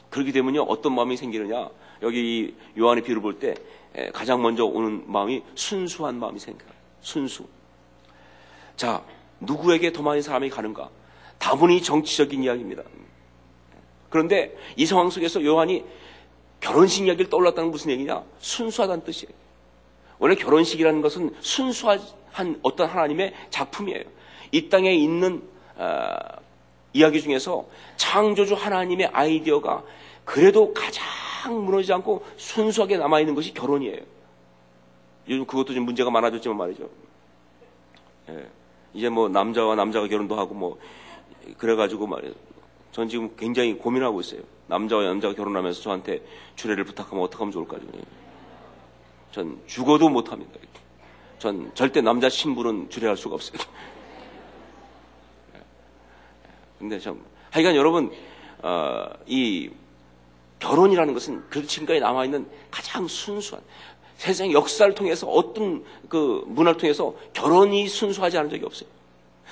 그렇기 0.09 0.31
때문에 0.31 0.59
어떤 0.59 0.95
마음이 0.95 1.15
생기느냐. 1.17 1.69
여기 2.01 2.55
요한의 2.77 3.03
비유를 3.03 3.21
볼 3.21 3.39
때 3.39 3.55
가장 4.13 4.41
먼저 4.41 4.65
오는 4.65 5.03
마음이 5.05 5.43
순수한 5.55 6.15
마음이 6.15 6.39
생겨요. 6.39 6.69
순수. 7.01 7.45
자, 8.79 9.03
누구에게 9.41 9.91
더 9.91 10.01
많은 10.01 10.21
사람이 10.21 10.49
가는가? 10.49 10.89
다분히 11.37 11.83
정치적인 11.83 12.45
이야기입니다. 12.45 12.81
그런데 14.09 14.55
이 14.77 14.85
상황 14.85 15.09
속에서 15.09 15.43
요한이 15.43 15.83
결혼식 16.61 17.05
이야기를 17.05 17.29
떠올랐다는 17.29 17.71
무슨 17.71 17.91
얘기냐? 17.91 18.23
순수하다는 18.39 19.03
뜻이에요. 19.03 19.33
원래 20.17 20.33
결혼식이라는 20.35 21.01
것은 21.01 21.35
순수한 21.41 21.99
어떤 22.61 22.87
하나님의 22.87 23.33
작품이에요. 23.49 24.05
이 24.53 24.69
땅에 24.69 24.93
있는 24.95 25.43
어, 25.75 26.15
이야기 26.93 27.21
중에서 27.21 27.65
창조주 27.97 28.53
하나님의 28.53 29.07
아이디어가 29.07 29.83
그래도 30.23 30.73
가장 30.73 31.65
무너지지 31.65 31.91
않고 31.91 32.25
순수하게 32.37 32.95
남아있는 32.95 33.35
것이 33.35 33.53
결혼이에요. 33.53 34.03
요즘 35.27 35.45
그것도 35.45 35.73
좀 35.73 35.83
문제가 35.83 36.09
많아졌지만 36.09 36.57
말이죠. 36.57 36.89
예. 38.29 38.58
이제 38.93 39.09
뭐 39.09 39.29
남자와 39.29 39.75
남자가 39.75 40.07
결혼도 40.07 40.37
하고 40.37 40.53
뭐 40.53 40.79
그래가지고 41.57 42.07
말이에요. 42.07 42.33
전 42.91 43.07
지금 43.07 43.35
굉장히 43.35 43.73
고민하고 43.73 44.21
있어요. 44.21 44.41
남자와 44.67 45.03
남자가 45.03 45.33
결혼하면서 45.33 45.81
저한테 45.81 46.23
주례를 46.55 46.83
부탁하면 46.83 47.23
어떻게 47.23 47.39
하면 47.39 47.51
좋을까? 47.51 47.77
전 49.31 49.59
죽어도 49.67 50.09
못합니다. 50.09 50.51
전 51.37 51.71
절대 51.73 52.01
남자 52.01 52.29
신부는 52.29 52.89
주례할 52.89 53.15
수가 53.15 53.35
없어요. 53.35 53.59
근데 56.77 56.97
좀 56.99 57.23
하여간 57.51 57.75
여러분 57.75 58.11
어, 58.61 59.09
이 59.25 59.69
결혼이라는 60.59 61.13
것은 61.13 61.43
그 61.49 61.65
지금까지 61.65 61.99
남아있는 61.99 62.47
가장 62.69 63.07
순수한 63.07 63.63
세상 64.19 64.51
역사를 64.51 64.93
통해서 64.93 65.27
어떤 65.27 65.85
그 66.09 66.43
문화를 66.45 66.77
통해서 66.77 67.15
결혼이 67.31 67.87
순수하지 67.87 68.37
않은 68.37 68.49
적이 68.49 68.65
없어요. 68.65 68.89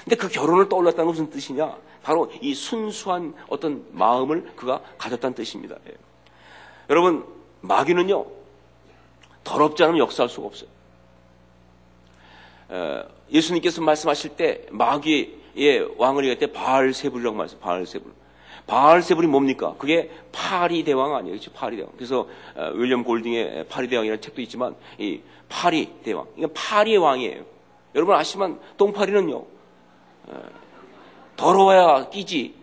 근데 0.03 0.17
그 0.17 0.27
결혼을 0.27 0.67
떠올랐다는 0.67 1.09
무슨 1.09 1.29
뜻이냐? 1.29 1.77
바로 2.03 2.29
이 2.41 2.53
순수한 2.53 3.33
어떤 3.47 3.85
마음을 3.91 4.51
그가 4.57 4.81
가졌다는 4.97 5.35
뜻입니다. 5.35 5.77
예. 5.87 5.93
여러분, 6.89 7.25
마귀는요, 7.61 8.25
더럽지 9.45 9.83
않으면 9.83 9.99
역사할 9.99 10.27
수가 10.27 10.47
없어요. 10.47 10.69
에, 12.71 13.03
예수님께서 13.31 13.81
말씀하실 13.81 14.35
때 14.35 14.65
마귀의 14.69 15.95
왕을 15.97 16.25
얘기할 16.25 16.39
때 16.39 16.51
바알세불이라고 16.51 17.37
말씀, 17.37 17.57
바알세불. 17.61 18.11
바알세불이 18.67 19.27
뭡니까? 19.27 19.75
그게 19.77 20.11
파리 20.31 20.83
대왕 20.83 21.15
아니에요. 21.15 21.35
그렇죠? 21.35 21.51
파리 21.53 21.77
대왕. 21.77 21.91
그래서 21.95 22.27
어, 22.55 22.71
윌리엄 22.75 23.03
골딩의 23.03 23.67
파리 23.69 23.87
대왕이라는 23.87 24.21
책도 24.21 24.41
있지만 24.41 24.75
이 24.97 25.21
파리 25.49 25.89
대왕. 26.03 26.27
이건 26.37 26.53
파리의 26.53 26.97
왕이에요. 26.97 27.43
여러분 27.95 28.15
아시지만 28.15 28.59
똥파리는요. 28.77 29.37
어, 29.37 30.43
더러워야 31.37 32.09
끼지. 32.09 32.55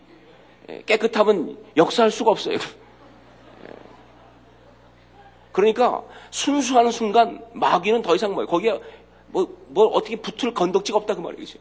깨끗하면 0.85 1.57
역사할 1.77 2.09
수가 2.11 2.31
없어요. 2.31 2.57
그러니까 5.51 6.03
순수하는 6.31 6.91
순간 6.91 7.43
마귀는 7.53 8.01
더 8.01 8.15
이상 8.15 8.33
뭐예요? 8.33 8.47
거기에 8.47 8.79
뭐, 9.27 9.47
뭐 9.67 9.85
어떻게 9.87 10.15
붙을 10.15 10.53
건덕지가 10.53 10.97
없다 10.97 11.15
그 11.15 11.21
말이죠. 11.21 11.59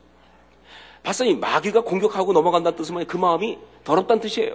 봤더니 1.05 1.37
마귀가 1.37 1.83
공격하고 1.83 2.33
넘어간다는 2.33 2.77
뜻은? 2.77 3.07
그 3.07 3.17
마음이 3.17 3.59
더럽다는 3.85 4.21
뜻이에요. 4.21 4.55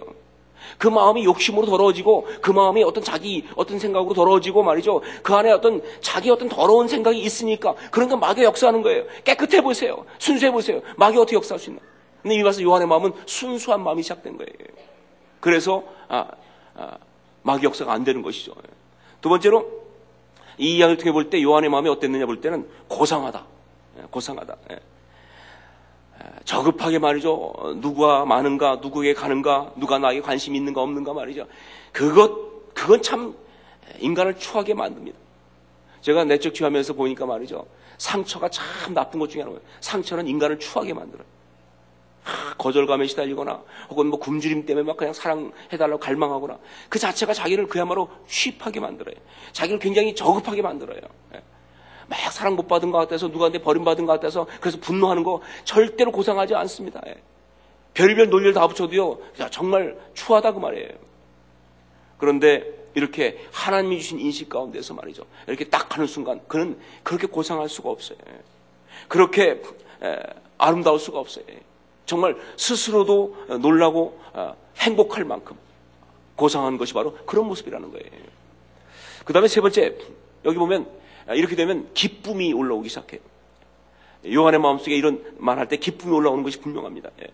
그 0.78 0.88
마음이 0.88 1.24
욕심으로 1.24 1.66
더러워지고 1.68 2.28
그 2.42 2.52
마음이 2.52 2.84
어떤 2.84 3.04
자기 3.04 3.48
어떤 3.56 3.80
생각으로 3.80 4.14
더러워지고 4.14 4.64
말이죠. 4.64 5.02
그 5.24 5.34
안에 5.34 5.52
어떤 5.52 5.82
자기 6.02 6.30
어떤 6.30 6.50
더러운 6.50 6.88
생각이 6.88 7.20
있으니까 7.20 7.76
그러니까 7.92 8.18
마귀가 8.18 8.46
역사하는 8.48 8.82
거예요. 8.82 9.06
깨끗해 9.24 9.62
보세요. 9.62 10.06
순수해 10.18 10.52
보세요. 10.52 10.82
마귀가 10.98 11.22
어떻게 11.22 11.36
역사할 11.38 11.60
수 11.60 11.70
있나? 11.70 11.82
근데 12.22 12.36
이 12.36 12.42
와서 12.42 12.62
요한의 12.62 12.88
마음은 12.88 13.14
순수한 13.26 13.82
마음이 13.84 14.04
시작된 14.04 14.38
거예요. 14.38 14.52
그래서 15.40 15.84
아, 16.10 16.28
아, 16.76 16.98
마귀 17.44 17.66
역사가 17.66 17.94
안 17.94 18.04
되는 18.04 18.22
것이죠. 18.22 18.54
두 19.22 19.30
번째로 19.30 19.66
이 20.58 20.78
이야기를 20.78 20.98
통해 20.98 21.12
볼 21.14 21.30
때 21.30 21.42
요한의 21.42 21.70
마음이 21.70 21.90
어땠느냐 21.90 22.26
볼 22.26 22.42
때는 22.42 22.68
고상하다. 22.90 23.46
예, 24.00 24.04
고상하다. 24.10 24.58
예. 26.22 26.26
예, 26.26 26.32
저급하게 26.46 27.00
말이죠. 27.00 27.78
누가 27.82 28.26
많은가, 28.26 28.78
누구에게 28.82 29.14
가는가, 29.14 29.72
누가 29.76 30.00
나에게 30.00 30.22
관심 30.22 30.56
있는가 30.56 30.82
없는가 30.82 31.14
말이죠. 31.14 31.48
그것, 31.92 32.74
그건 32.74 33.02
참 33.02 33.36
인간을 34.00 34.38
추하게 34.38 34.74
만듭니다. 34.74 35.18
제가 36.02 36.24
내적 36.26 36.54
취하면서 36.54 36.94
보니까 36.94 37.26
말이죠. 37.26 37.66
상처가 37.98 38.50
참 38.50 38.94
나쁜 38.94 39.20
것 39.20 39.30
중에 39.30 39.42
하나예요. 39.42 39.60
상처는 39.82 40.28
인간을 40.28 40.60
추하게 40.60 40.94
만들어요. 40.94 41.26
거절감에 42.58 43.08
시달리거나 43.08 43.64
혹은 43.90 44.08
뭐 44.08 44.20
굶주림 44.20 44.66
때문에 44.66 44.86
막 44.86 44.98
그냥 44.98 45.14
사랑해달라고 45.14 46.00
갈망하거나 46.00 46.60
그 46.88 47.00
자체가 47.00 47.34
자기를 47.34 47.68
그야말로 47.68 48.10
취입하게 48.28 48.80
만들어요. 48.80 49.16
자기를 49.52 49.80
굉장히 49.80 50.14
저급하게 50.16 50.62
만들어요. 50.62 51.02
예. 52.12 52.24
막 52.24 52.32
사랑 52.32 52.56
못 52.56 52.68
받은 52.68 52.92
것 52.92 52.98
같아서 52.98 53.28
누구한테 53.28 53.60
버림받은 53.60 54.06
것 54.06 54.14
같아서 54.14 54.48
그래서 54.60 54.78
분노하는 54.80 55.24
거 55.24 55.42
절대로 55.64 56.12
고상하지 56.12 56.56
않습니다. 56.56 57.02
예. 57.08 57.22
별별 57.94 58.30
논리를 58.30 58.54
다 58.54 58.68
붙여도요 58.68 59.20
정말 59.52 59.98
추하다 60.14 60.54
그 60.54 60.60
말이에요. 60.60 60.90
그런데 62.18 62.64
이렇게 62.96 63.40
하나님이 63.52 64.00
주신 64.00 64.20
인식 64.20 64.50
가운데서 64.50 64.94
말이죠. 64.94 65.24
이렇게 65.48 65.66
딱 65.66 65.96
하는 65.96 66.08
순간 66.08 66.42
그는 66.48 66.78
그렇게 67.04 67.28
고상할 67.28 67.70
수가 67.70 67.90
없어요. 67.90 68.18
예. 68.28 68.40
그렇게 69.08 69.62
아름다울 70.58 71.00
수가 71.00 71.20
없어요. 71.20 71.46
정말 72.06 72.36
스스로도 72.58 73.36
놀라고 73.62 74.20
어, 74.34 74.56
행복할 74.78 75.24
만큼 75.26 75.56
고상한 76.36 76.78
것이 76.78 76.94
바로 76.94 77.16
그런 77.26 77.46
모습이라는 77.48 77.92
거예요. 77.92 78.06
그 79.26 79.34
다음에 79.34 79.48
세 79.48 79.62
번째, 79.62 79.96
여기 80.46 80.58
보면 80.58 80.88
이렇게 81.36 81.56
되면 81.56 81.90
기쁨이 81.94 82.54
올라오기 82.54 82.90
시작해요. 82.90 83.22
요한의 84.32 84.60
마음속에 84.60 84.96
이런 84.96 85.24
말할 85.38 85.68
때 85.68 85.78
기쁨이 85.78 86.14
올라오는 86.14 86.44
것이 86.44 86.60
분명합니다. 86.60 87.10
예. 87.22 87.28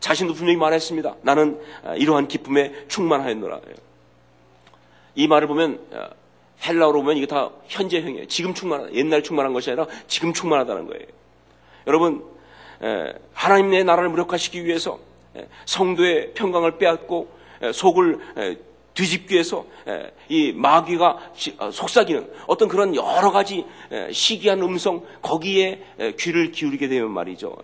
자신도 0.00 0.34
분명히 0.34 0.58
말했습니다. 0.58 1.16
나는 1.22 1.60
어, 1.82 1.94
이러한 1.96 2.28
기쁨에 2.28 2.86
충만하였노라. 2.88 3.60
예. 3.68 3.74
이 5.14 5.26
말을 5.26 5.48
보면 5.48 5.80
어, 5.92 6.08
헬라어로 6.66 7.00
보면 7.02 7.16
이게 7.16 7.26
다 7.26 7.50
현재형이에요. 7.66 8.26
지금 8.28 8.52
충만하다. 8.54 8.92
옛날 8.94 9.22
충만한 9.22 9.52
것이 9.52 9.70
아니라 9.70 9.86
지금 10.06 10.32
충만하다는 10.32 10.86
거예요. 10.86 11.04
여러분 11.86 12.24
하나님 13.32 13.72
의 13.72 13.84
나라를 13.84 14.08
무력화시키기 14.10 14.64
위해서 14.64 14.98
성도의 15.64 16.32
평강을 16.34 16.78
빼앗고 16.78 17.28
속을 17.72 18.18
뒤집기 18.96 19.34
위해서 19.34 19.64
이 20.28 20.52
마귀가 20.52 21.18
어, 21.58 21.70
속삭이는 21.70 22.32
어떤 22.48 22.68
그런 22.68 22.96
여러 22.96 23.30
가지 23.30 23.64
시기한 24.10 24.60
음성 24.62 25.04
거기에 25.22 25.82
귀를 26.18 26.50
기울이게 26.50 26.88
되면 26.88 27.10
말이죠. 27.12 27.56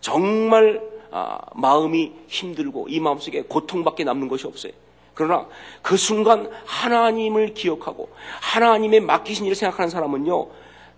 정말 0.00 0.82
아, 1.10 1.38
마음이 1.54 2.12
힘들고 2.26 2.88
이 2.88 2.98
마음속에 2.98 3.42
고통밖에 3.42 4.02
남는 4.04 4.28
것이 4.28 4.46
없어요. 4.46 4.72
그러나 5.14 5.46
그 5.80 5.96
순간 5.96 6.50
하나님을 6.64 7.54
기억하고 7.54 8.10
하나님의 8.40 9.00
맡기신 9.00 9.46
일을 9.46 9.54
생각하는 9.54 9.88
사람은요 9.88 10.48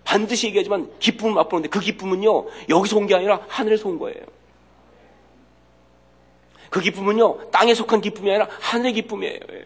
반드시 0.03 0.47
얘기하지만 0.47 0.89
기쁨을 0.99 1.33
맛보는데 1.35 1.67
그 1.69 1.81
기쁨은요, 1.81 2.45
여기서 2.69 2.97
온 2.97 3.07
게 3.07 3.13
아니라 3.13 3.41
하늘에서 3.49 3.89
온 3.89 3.99
거예요. 3.99 4.21
그 6.69 6.81
기쁨은요, 6.81 7.51
땅에 7.51 7.73
속한 7.73 8.01
기쁨이 8.01 8.29
아니라 8.29 8.47
하늘의 8.61 8.93
기쁨이에요. 8.93 9.39
예. 9.51 9.65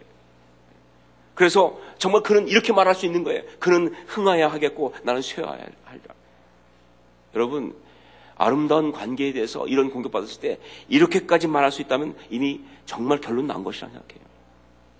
그래서 1.34 1.78
정말 1.98 2.22
그는 2.22 2.48
이렇게 2.48 2.72
말할 2.72 2.94
수 2.94 3.06
있는 3.06 3.24
거예요. 3.24 3.42
그는 3.58 3.94
흥하야 4.06 4.48
하겠고 4.48 4.94
나는 5.02 5.22
쇠하야 5.22 5.66
하리라. 5.84 6.14
여러분, 7.34 7.74
아름다운 8.36 8.92
관계에 8.92 9.32
대해서 9.32 9.66
이런 9.66 9.90
공격받았을 9.90 10.40
때 10.40 10.58
이렇게까지 10.88 11.46
말할 11.48 11.72
수 11.72 11.80
있다면 11.82 12.16
이미 12.30 12.60
정말 12.86 13.20
결론 13.20 13.46
난 13.46 13.64
것이라 13.64 13.88
생각해요. 13.88 14.22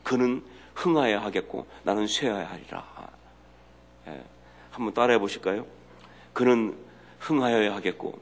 그는 0.02 0.42
흥하야 0.74 1.22
하겠고 1.22 1.66
나는 1.82 2.06
쇠하야 2.06 2.48
하리라. 2.48 2.84
예. 4.08 4.22
한번 4.70 4.94
따라해 4.94 5.18
보실까요? 5.18 5.66
그는 6.32 6.76
흥하여야 7.20 7.74
하겠고 7.74 8.18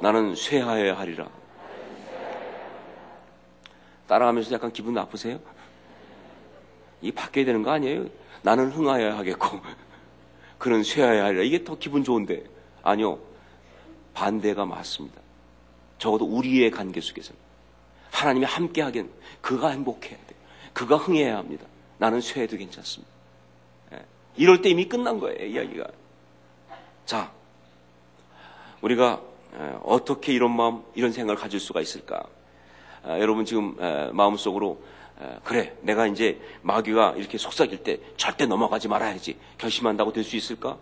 나는 0.00 0.34
쇠하여야 0.34 0.98
하리라. 0.98 1.28
따라하면서 4.06 4.52
약간 4.52 4.72
기분 4.72 4.94
나쁘세요? 4.94 5.40
이 7.02 7.12
바뀌어야 7.12 7.44
되는 7.44 7.62
거 7.62 7.70
아니에요? 7.70 8.06
나는 8.42 8.70
흥하여야 8.70 9.18
하겠고 9.18 9.60
그는 10.58 10.82
쇠하여야 10.82 11.24
하리라. 11.24 11.42
이게 11.42 11.64
더 11.64 11.76
기분 11.78 12.04
좋은데 12.04 12.44
아니요. 12.82 13.18
반대가 14.14 14.64
맞습니다. 14.64 15.20
적어도 15.98 16.24
우리의 16.24 16.70
관계 16.70 17.00
속에서는 17.00 17.38
하나님이 18.10 18.46
함께 18.46 18.82
하긴 18.82 19.10
그가 19.40 19.70
행복해야 19.70 20.16
돼요. 20.16 20.38
그가 20.72 20.96
흥해야 20.96 21.36
합니다. 21.36 21.66
나는 21.98 22.20
쇠해도 22.20 22.56
괜찮습니다. 22.56 23.12
이럴 24.36 24.60
때 24.62 24.68
이미 24.70 24.88
끝난 24.88 25.20
거예요, 25.20 25.46
이야기가. 25.46 25.86
자, 27.06 27.32
우리가 28.80 29.20
어떻게 29.82 30.32
이런 30.32 30.54
마음, 30.56 30.82
이런 30.94 31.12
생각을 31.12 31.40
가질 31.40 31.60
수가 31.60 31.80
있을까? 31.80 32.24
아, 33.06 33.18
여러분 33.18 33.44
지금 33.44 33.76
마음속으로 34.12 34.80
그래, 35.44 35.76
내가 35.82 36.06
이제 36.06 36.40
마귀가 36.62 37.14
이렇게 37.16 37.38
속삭일 37.38 37.78
때 37.78 37.98
절대 38.16 38.46
넘어가지 38.46 38.88
말아야지 38.88 39.36
결심한다고 39.58 40.12
될 40.12 40.24
수 40.24 40.36
있을까? 40.36 40.76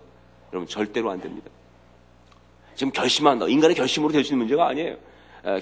여러분 0.52 0.66
절대로 0.68 1.10
안 1.10 1.20
됩니다. 1.20 1.50
지금 2.74 2.92
결심한다. 2.92 3.48
인간의 3.48 3.76
결심으로 3.76 4.12
될 4.12 4.24
수 4.24 4.32
있는 4.32 4.46
문제가 4.46 4.68
아니에요. 4.68 4.96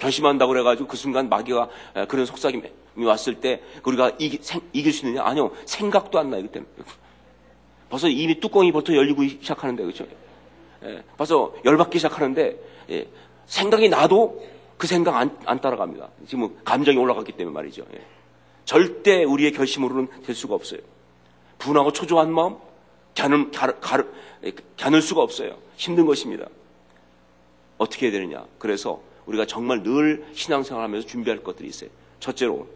결심한다고 0.01 0.53
그래가지고 0.53 0.88
그 0.88 0.96
순간 0.96 1.29
마귀가 1.29 1.68
그런 2.09 2.27
속삭임이 2.27 2.62
왔을 3.05 3.40
때 3.40 3.62
우리가 3.85 4.12
이기, 4.18 4.38
이길 4.73 4.92
수 4.92 5.07
있느냐? 5.07 5.25
아니요. 5.25 5.51
생각도 5.64 6.18
안 6.18 6.31
나요, 6.31 6.42
그때는. 6.42 6.66
벌써 7.88 8.09
이미 8.09 8.38
뚜껑이 8.38 8.70
벌써 8.70 8.94
열리고 8.94 9.27
시작하는데 9.27 9.83
그렇죠? 9.83 10.07
예, 10.85 11.03
벌써 11.16 11.53
열받기 11.64 11.99
시작하는데 11.99 12.57
예, 12.90 13.09
생각이 13.46 13.88
나도 13.88 14.40
그 14.81 14.87
생각 14.87 15.14
안, 15.14 15.38
안, 15.45 15.61
따라갑니다. 15.61 16.09
지금 16.27 16.57
감정이 16.64 16.97
올라갔기 16.97 17.33
때문에 17.33 17.53
말이죠. 17.53 17.85
예. 17.93 18.03
절대 18.64 19.25
우리의 19.25 19.53
결심으로는 19.53 20.09
될 20.23 20.35
수가 20.35 20.55
없어요. 20.55 20.81
분하고 21.59 21.93
초조한 21.93 22.33
마음 22.33 22.57
겨눌, 23.12 23.51
가 23.51 24.03
겨눌 24.79 25.03
수가 25.03 25.21
없어요. 25.21 25.59
힘든 25.77 26.07
것입니다. 26.07 26.47
어떻게 27.77 28.07
해야 28.07 28.12
되느냐? 28.12 28.47
그래서 28.59 29.03
우리가 29.27 29.45
정말 29.45 29.83
늘 29.83 30.27
신앙생활 30.33 30.83
하면서 30.83 31.07
준비할 31.07 31.43
것들이 31.43 31.69
있어요. 31.69 31.90
첫째로 32.19 32.66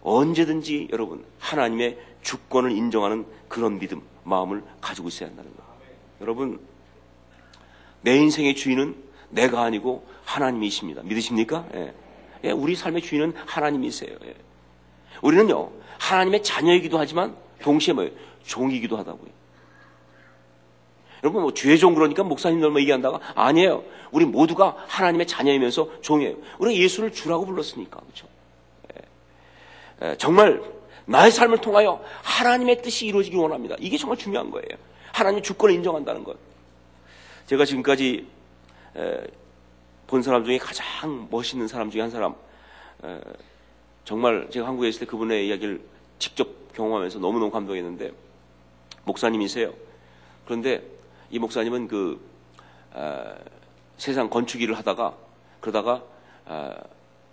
언제든지 0.00 0.88
여러분 0.90 1.22
하나님의 1.38 1.98
주권을 2.22 2.70
인정하는 2.70 3.26
그런 3.48 3.78
믿음, 3.78 4.00
마음을 4.24 4.62
가지고 4.80 5.08
있어야 5.08 5.28
한다는 5.28 5.50
거예요. 5.54 5.70
여러분 6.22 6.60
내 8.00 8.16
인생의 8.16 8.56
주인은 8.56 9.05
내가 9.30 9.62
아니고 9.62 10.06
하나님이십니다. 10.24 11.02
믿으십니까? 11.02 11.66
예. 11.74 11.94
예, 12.44 12.50
우리 12.50 12.74
삶의 12.76 13.02
주인은 13.02 13.34
하나님이세요. 13.46 14.16
예. 14.24 14.34
우리는요 15.22 15.70
하나님의 15.98 16.42
자녀이기도 16.42 16.98
하지만 16.98 17.36
동시에 17.62 17.94
뭐예요? 17.94 18.12
종이기도 18.44 18.96
하다고요. 18.96 19.30
여러분 21.24 21.42
뭐 21.42 21.54
죄의 21.54 21.78
종 21.78 21.94
그러니까 21.94 22.22
목사님들 22.22 22.70
뭐 22.70 22.80
얘기한다가 22.80 23.20
아니에요. 23.34 23.82
우리 24.12 24.24
모두가 24.24 24.76
하나님의 24.86 25.26
자녀이면서 25.26 26.02
종이에요. 26.02 26.36
우리가 26.58 26.78
예수를 26.80 27.12
주라고 27.12 27.46
불렀으니까 27.46 27.98
그렇죠. 28.00 28.28
정말 30.18 30.62
나의 31.06 31.30
삶을 31.32 31.58
통하여 31.58 32.04
하나님의 32.22 32.82
뜻이 32.82 33.06
이루어지기 33.06 33.36
원합니다. 33.36 33.76
이게 33.78 33.96
정말 33.96 34.18
중요한 34.18 34.50
거예요. 34.50 34.68
하나님 35.12 35.42
주권을 35.42 35.74
인정한다는 35.74 36.22
것. 36.22 36.36
제가 37.46 37.64
지금까지 37.64 38.26
본 40.06 40.22
사람 40.22 40.44
중에 40.44 40.58
가장 40.58 41.28
멋있는 41.30 41.68
사람 41.68 41.90
중에 41.90 42.00
한 42.00 42.10
사람. 42.10 42.34
정말 44.04 44.48
제가 44.50 44.66
한국에 44.68 44.88
있을 44.88 45.00
때 45.00 45.06
그분의 45.06 45.48
이야기를 45.48 45.80
직접 46.18 46.72
경험하면서 46.74 47.18
너무너무 47.18 47.50
감동했는데 47.50 48.12
목사님이세요. 49.04 49.72
그런데 50.44 50.82
이 51.30 51.38
목사님은 51.38 51.88
그 51.88 52.20
어, 52.92 53.34
세상 53.98 54.30
건축 54.30 54.62
일을 54.62 54.76
하다가 54.78 55.14
그러다가 55.60 56.02
어, 56.44 56.72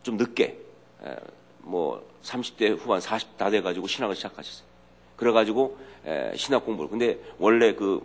좀 0.02 0.17
늦게 0.17 0.58
어, 0.99 1.15
뭐 1.60 2.10
30대 2.23 2.78
후반 2.78 2.99
40 2.99 3.38
다 3.38 3.49
돼가지고 3.49 3.88
신학을 3.88 4.15
시작하셨어요. 4.15 4.67
그래가지고 5.15 5.78
에, 6.06 6.36
신학 6.36 6.65
공부를 6.65 6.89
근데 6.89 7.19
원래 7.38 7.76
그 7.76 8.02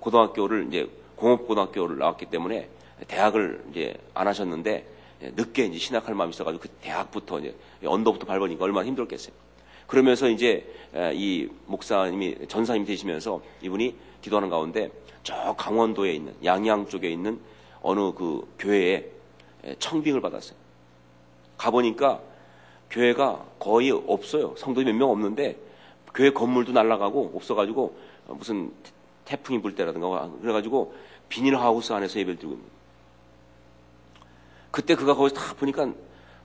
고등학교를 0.00 0.66
이제 0.68 0.90
공업고등학교를 1.16 1.98
나왔기 1.98 2.26
때문에 2.26 2.68
대학을 3.08 3.64
이제 3.70 3.94
안 4.14 4.26
하셨는데 4.26 4.86
늦게 5.36 5.66
이제 5.66 5.78
신학할 5.78 6.14
마음이 6.14 6.30
있어가지고 6.30 6.62
그 6.62 6.68
대학부터 6.80 7.40
이제 7.40 7.54
언더부터 7.84 8.26
밟으니까 8.26 8.64
얼마나 8.64 8.86
힘들었겠어요. 8.86 9.34
그러면서 9.86 10.28
이제 10.28 10.66
이 11.12 11.48
목사님이 11.66 12.48
전사님이 12.48 12.86
되시면서 12.86 13.40
이분이 13.60 13.94
기도하는 14.20 14.48
가운데 14.48 14.90
저 15.22 15.54
강원도에 15.56 16.14
있는 16.14 16.34
양양 16.44 16.88
쪽에 16.88 17.10
있는 17.10 17.38
어느 17.82 18.12
그 18.12 18.48
교회에 18.58 19.06
청빙을 19.78 20.20
받았어요. 20.20 20.56
가보니까 21.56 22.20
교회가 22.90 23.44
거의 23.58 23.90
없어요. 23.90 24.54
성도이 24.56 24.84
몇 24.84 24.94
명 24.94 25.10
없는데 25.10 25.56
교회 26.14 26.30
건물도 26.30 26.72
날라가고 26.72 27.32
없어가지고 27.34 27.96
무슨 28.28 28.72
태풍이 29.24 29.62
불 29.62 29.74
때라든가 29.74 30.30
그래가지고 30.40 30.94
비닐하우스 31.28 31.92
안에서 31.92 32.18
예배를 32.18 32.36
드리고 32.36 32.54
있는 32.54 32.66
그때 34.72 34.94
그가 34.96 35.14
거기서 35.14 35.34
다 35.36 35.54
보니까 35.54 35.92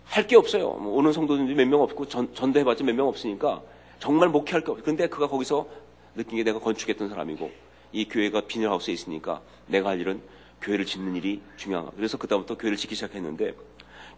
할 0.05 0.27
게 0.27 0.35
없어요. 0.37 0.73
뭐 0.73 0.95
오는 0.97 1.11
성도들이 1.11 1.53
몇 1.55 1.67
명 1.67 1.81
없고 1.81 2.07
전, 2.07 2.33
전도해봤자 2.33 2.83
몇 2.83 2.93
명 2.95 3.07
없으니까 3.07 3.61
정말 3.99 4.29
목회할 4.29 4.61
게 4.63 4.71
없어요. 4.71 4.83
근데 4.85 5.07
그가 5.07 5.27
거기서 5.27 5.67
느낀 6.15 6.37
게 6.37 6.43
내가 6.43 6.59
건축했던 6.59 7.09
사람이고 7.09 7.51
이 7.91 8.07
교회가 8.07 8.41
비닐하우스에 8.41 8.93
있으니까 8.93 9.41
내가 9.67 9.89
할 9.89 9.99
일은 9.99 10.21
교회를 10.61 10.85
짓는 10.85 11.15
일이 11.15 11.41
중요하다. 11.57 11.91
그래서 11.95 12.17
그다음부터 12.17 12.57
교회를 12.57 12.77
짓기 12.77 12.95
시작했는데 12.95 13.53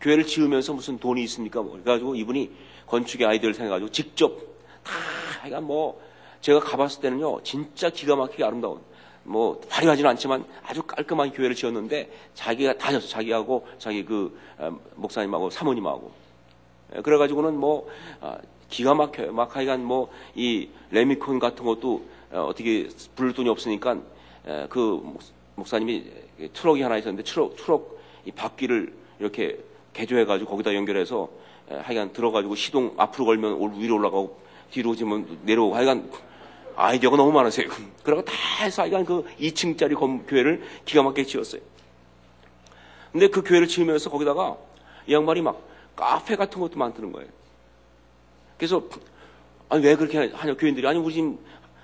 교회를 0.02 0.26
지으면서 0.26 0.74
무슨 0.74 0.98
돈이 1.00 1.24
있습니까? 1.24 1.62
뭐. 1.62 1.74
그래가지고 1.74 2.16
이분이 2.16 2.52
건축의 2.88 3.28
아이디어를 3.28 3.54
생각해가지고 3.54 3.92
직접 3.92 4.38
다, 4.84 4.94
하여간 5.42 5.66
뭐, 5.66 6.02
제가 6.40 6.62
가봤을 6.62 7.02
때는요, 7.02 7.44
진짜 7.44 7.90
기가 7.90 8.16
막히게 8.16 8.46
아름다운, 8.46 8.80
뭐, 9.30 9.62
화려하지는 9.70 10.10
않지만 10.10 10.44
아주 10.66 10.82
깔끔한 10.82 11.32
교회를 11.32 11.56
지었는데 11.56 12.10
자기가 12.34 12.80
다 12.80 12.92
졌어. 12.92 13.08
자기하고 13.08 13.68
자기 13.78 14.04
그 14.04 14.36
어, 14.58 14.76
목사님하고 14.96 15.52
사모님하고. 15.52 16.12
예, 16.96 17.02
그래가지고는 17.02 17.56
뭐, 17.56 17.88
아, 18.22 18.40
기가 18.70 18.96
막혀요. 18.96 19.32
막 19.32 19.56
하여간 19.56 19.86
뭐, 19.86 20.12
이 20.34 20.70
레미콘 20.90 21.38
같은 21.38 21.64
것도 21.64 22.02
어, 22.32 22.42
어떻게 22.50 22.90
부를 23.16 23.34
돈이 23.34 23.50
없으니까 23.50 23.98
그 24.70 25.16
목사님이 25.56 26.06
트럭이 26.54 26.82
하나 26.82 26.98
있었는데 26.98 27.24
트럭, 27.24 27.56
트럭 27.56 28.00
이 28.26 28.32
바퀴를 28.32 28.94
이렇게 29.20 29.60
개조해가지고 29.94 30.50
거기다 30.50 30.74
연결해서 30.74 31.30
하여간 31.68 32.14
들어가지고 32.14 32.56
시동 32.56 32.96
앞으로 32.98 33.26
걸면 33.26 33.80
위로 33.80 33.96
올라가고 33.96 34.40
뒤로 34.72 34.92
오지면 34.92 35.40
내려오고 35.44 35.76
하여간 35.76 36.10
아이디어가 36.80 37.18
너무 37.18 37.34
많으세요. 37.34 37.70
그러고 38.04 38.24
다 38.24 38.34
해서 38.64 38.84
하여간 38.84 39.04
그 39.04 39.26
2층짜리 39.38 39.96
검, 39.96 40.26
교회를 40.26 40.64
기가 40.86 41.04
막히게 41.04 41.26
지었어요. 41.26 41.62
근데 43.12 43.28
그 43.28 43.44
교회를 43.44 43.68
지으면서 43.68 44.10
거기다가 44.10 44.58
이 45.06 45.14
양반이 45.14 45.42
막 45.42 45.62
카페 45.96 46.38
같은 46.38 46.62
것도 46.62 46.80
만드는 46.80 47.12
거예요. 47.12 47.28
그래서 48.58 48.82
아니 49.68 49.84
왜 49.84 49.96
그렇게 49.96 50.32
하냐 50.32 50.56
교인들이 50.56 50.88
아니 50.88 51.00
우리 51.00 51.16
지금 51.16 51.38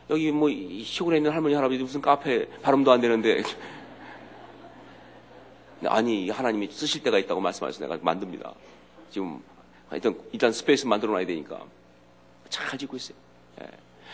여기 0.10 0.32
뭐 0.32 0.50
시골에 0.50 1.18
있는 1.18 1.32
할머니 1.32 1.56
할아버지 1.56 1.82
무슨 1.82 2.00
카페 2.00 2.48
발음도 2.62 2.92
안 2.92 3.02
되는데 3.02 3.44
아니 5.88 6.30
하나님이 6.30 6.70
쓰실 6.72 7.04
때가 7.04 7.20
있다고 7.20 7.42
말씀하셔서 7.42 7.86
내가 7.86 8.00
만듭니다. 8.02 8.54
지금 9.12 9.42
일단 9.92 10.18
일단 10.32 10.54
space 10.54 10.86
만들어 10.86 11.12
놔야 11.12 11.26
되니까 11.26 11.62
잘 12.50 12.78
짓고 12.78 12.96
있어요. 12.96 13.18
예. 13.62 13.68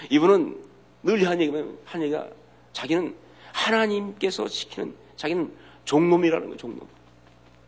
이분은 0.09 0.70
늘 1.03 1.23
한 1.27 1.41
얘기면 1.41 1.77
한 1.85 2.01
얘기가 2.01 2.27
자기는 2.73 3.15
하나님께서 3.51 4.47
시키는 4.47 4.95
자기는 5.15 5.51
종놈이라는 5.85 6.47
거예요. 6.47 6.57
종놈. 6.57 6.87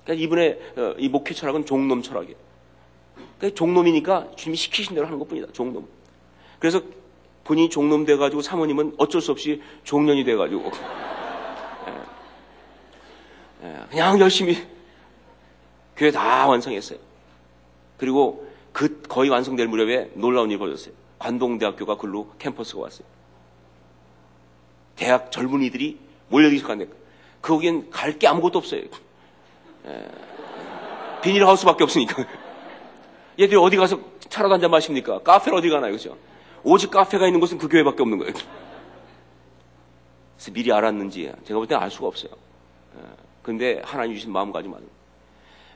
그러니까 0.04 0.24
이분의 0.24 0.60
어, 0.78 0.96
이 0.98 1.10
목회 1.10 1.34
철학은 1.34 1.65
종놈 1.65 2.02
철학이에요. 2.02 2.36
그러니까 3.38 3.56
종놈이니까 3.58 4.32
주님이 4.36 4.58
시키신 4.58 4.96
대로 4.96 5.08
하는 5.08 5.19
것뿐이다. 5.19 5.52
종놈. 5.54 5.88
그래서 6.60 6.82
본인이 7.43 7.69
종놈 7.69 8.06
돼가지고 8.06 8.41
사모님은 8.41 8.96
어쩔 8.98 9.22
수 9.22 9.32
없이 9.32 9.62
종년이 9.84 10.24
돼가지고 10.24 10.72
예. 13.63 13.67
예. 13.67 13.84
그냥 13.89 14.19
열심히 14.19 14.56
교회 15.96 16.12
다 16.12 16.48
완성했어요. 16.48 17.00
그리고 17.98 18.48
그 18.72 19.02
거의 19.04 19.30
완성될 19.30 19.67
무렵에 19.67 20.12
놀라운 20.15 20.50
일이 20.50 20.58
벌어졌어요. 20.58 20.93
관동대학교가 21.19 21.98
글로 21.98 22.34
캠퍼스가 22.39 22.82
왔어요. 22.82 23.08
대학 24.95 25.32
젊은이들이 25.32 25.97
몰려들기 26.29 26.58
시작한데 26.60 26.88
거기엔 27.41 27.89
갈 27.89 28.17
게 28.17 28.27
아무것도 28.27 28.60
없어요. 28.60 28.82
예. 29.86 30.08
비닐하우스밖에 31.21 31.84
없으니까. 31.84 32.25
얘들이 33.39 33.58
어디 33.58 33.77
가서 33.77 33.99
차라도 34.29 34.53
한잔 34.53 34.71
마십니까? 34.71 35.19
카페를 35.19 35.58
어디 35.58 35.69
가나요? 35.69 35.91
그죠? 35.91 36.17
오직 36.63 36.91
카페가 36.91 37.25
있는 37.27 37.39
곳은 37.39 37.58
그 37.58 37.67
교회밖에 37.67 38.01
없는 38.01 38.17
거예요. 38.19 38.34
그래서 40.36 40.51
미리 40.51 40.71
알았는지 40.71 41.32
제가 41.45 41.58
볼 41.60 41.67
때는 41.67 41.82
알 41.82 41.89
수가 41.91 42.08
없어요. 42.08 42.32
예. 42.97 43.01
근데 43.41 43.82
하나님 43.84 44.15
주신 44.15 44.32
마음가짐만. 44.32 44.82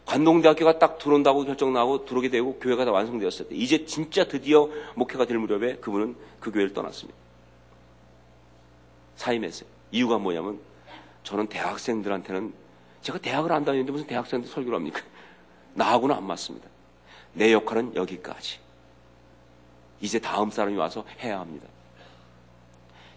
관동대학교가 0.06 0.80
딱 0.80 0.99
들어온다고 0.99 1.43
결정 1.43 1.73
나고 1.73 2.06
들어오게 2.06 2.30
되고 2.30 2.58
교회가 2.60 2.86
다 2.86 2.91
완성되었을 2.91 3.49
때 3.49 3.56
이제 3.56 3.86
진짜 3.86 4.23
드디어 4.25 4.69
목회가 4.95 5.25
될 5.25 5.38
무렵에 5.38 5.75
그분은 5.77 6.15
그 6.39 6.49
교회를 6.51 6.73
떠났습니다. 6.73 7.17
사임했어요. 9.17 9.67
이유가 9.92 10.17
뭐냐면 10.17 10.60
저는 11.23 11.48
대학생들한테는 11.48 12.54
제가 13.02 13.19
대학을 13.19 13.52
안 13.52 13.65
다니는데 13.65 13.92
무슨 13.92 14.08
대학생한테 14.08 14.50
설교를 14.50 14.77
합니까? 14.77 15.02
나하고는 15.75 16.15
안 16.15 16.23
맞습니다. 16.25 16.67
내 17.33 17.52
역할은 17.52 17.96
여기까지. 17.96 18.60
이제 20.00 20.19
다음 20.19 20.50
사람이 20.50 20.77
와서 20.77 21.06
해야 21.19 21.39
합니다. 21.39 21.67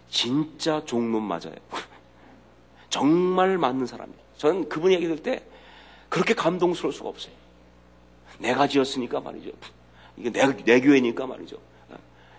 진짜 0.09 0.83
종론 0.85 1.23
맞아요. 1.23 1.55
정말 2.89 3.57
맞는 3.57 3.85
사람이에요. 3.85 4.19
저는 4.37 4.69
그분 4.69 4.91
얘기 4.91 5.05
들을 5.05 5.21
때 5.21 5.43
그렇게 6.09 6.33
감동스러울 6.33 6.93
수가 6.93 7.09
없어요. 7.09 7.33
내가 8.39 8.67
지었으니까 8.67 9.21
말이죠. 9.21 9.51
이게 10.17 10.31
내, 10.31 10.45
내 10.63 10.81
교회니까 10.81 11.25
말이죠. 11.25 11.57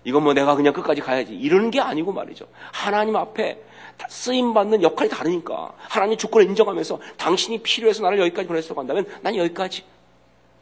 이건 0.04 0.24
뭐 0.24 0.34
내가 0.34 0.54
그냥 0.56 0.72
끝까지 0.72 1.00
가야지. 1.00 1.34
이러는 1.34 1.70
게 1.70 1.80
아니고 1.80 2.12
말이죠. 2.12 2.46
하나님 2.72 3.16
앞에 3.16 3.62
쓰임받는 4.08 4.82
역할이 4.82 5.08
다르니까. 5.08 5.72
하나님 5.76 6.18
주권을 6.18 6.46
인정하면서 6.48 6.98
당신이 7.16 7.58
필요해서 7.62 8.02
나를 8.02 8.18
여기까지 8.20 8.48
보냈다고 8.48 8.80
한다면 8.80 9.06
난 9.22 9.36
여기까지. 9.36 9.84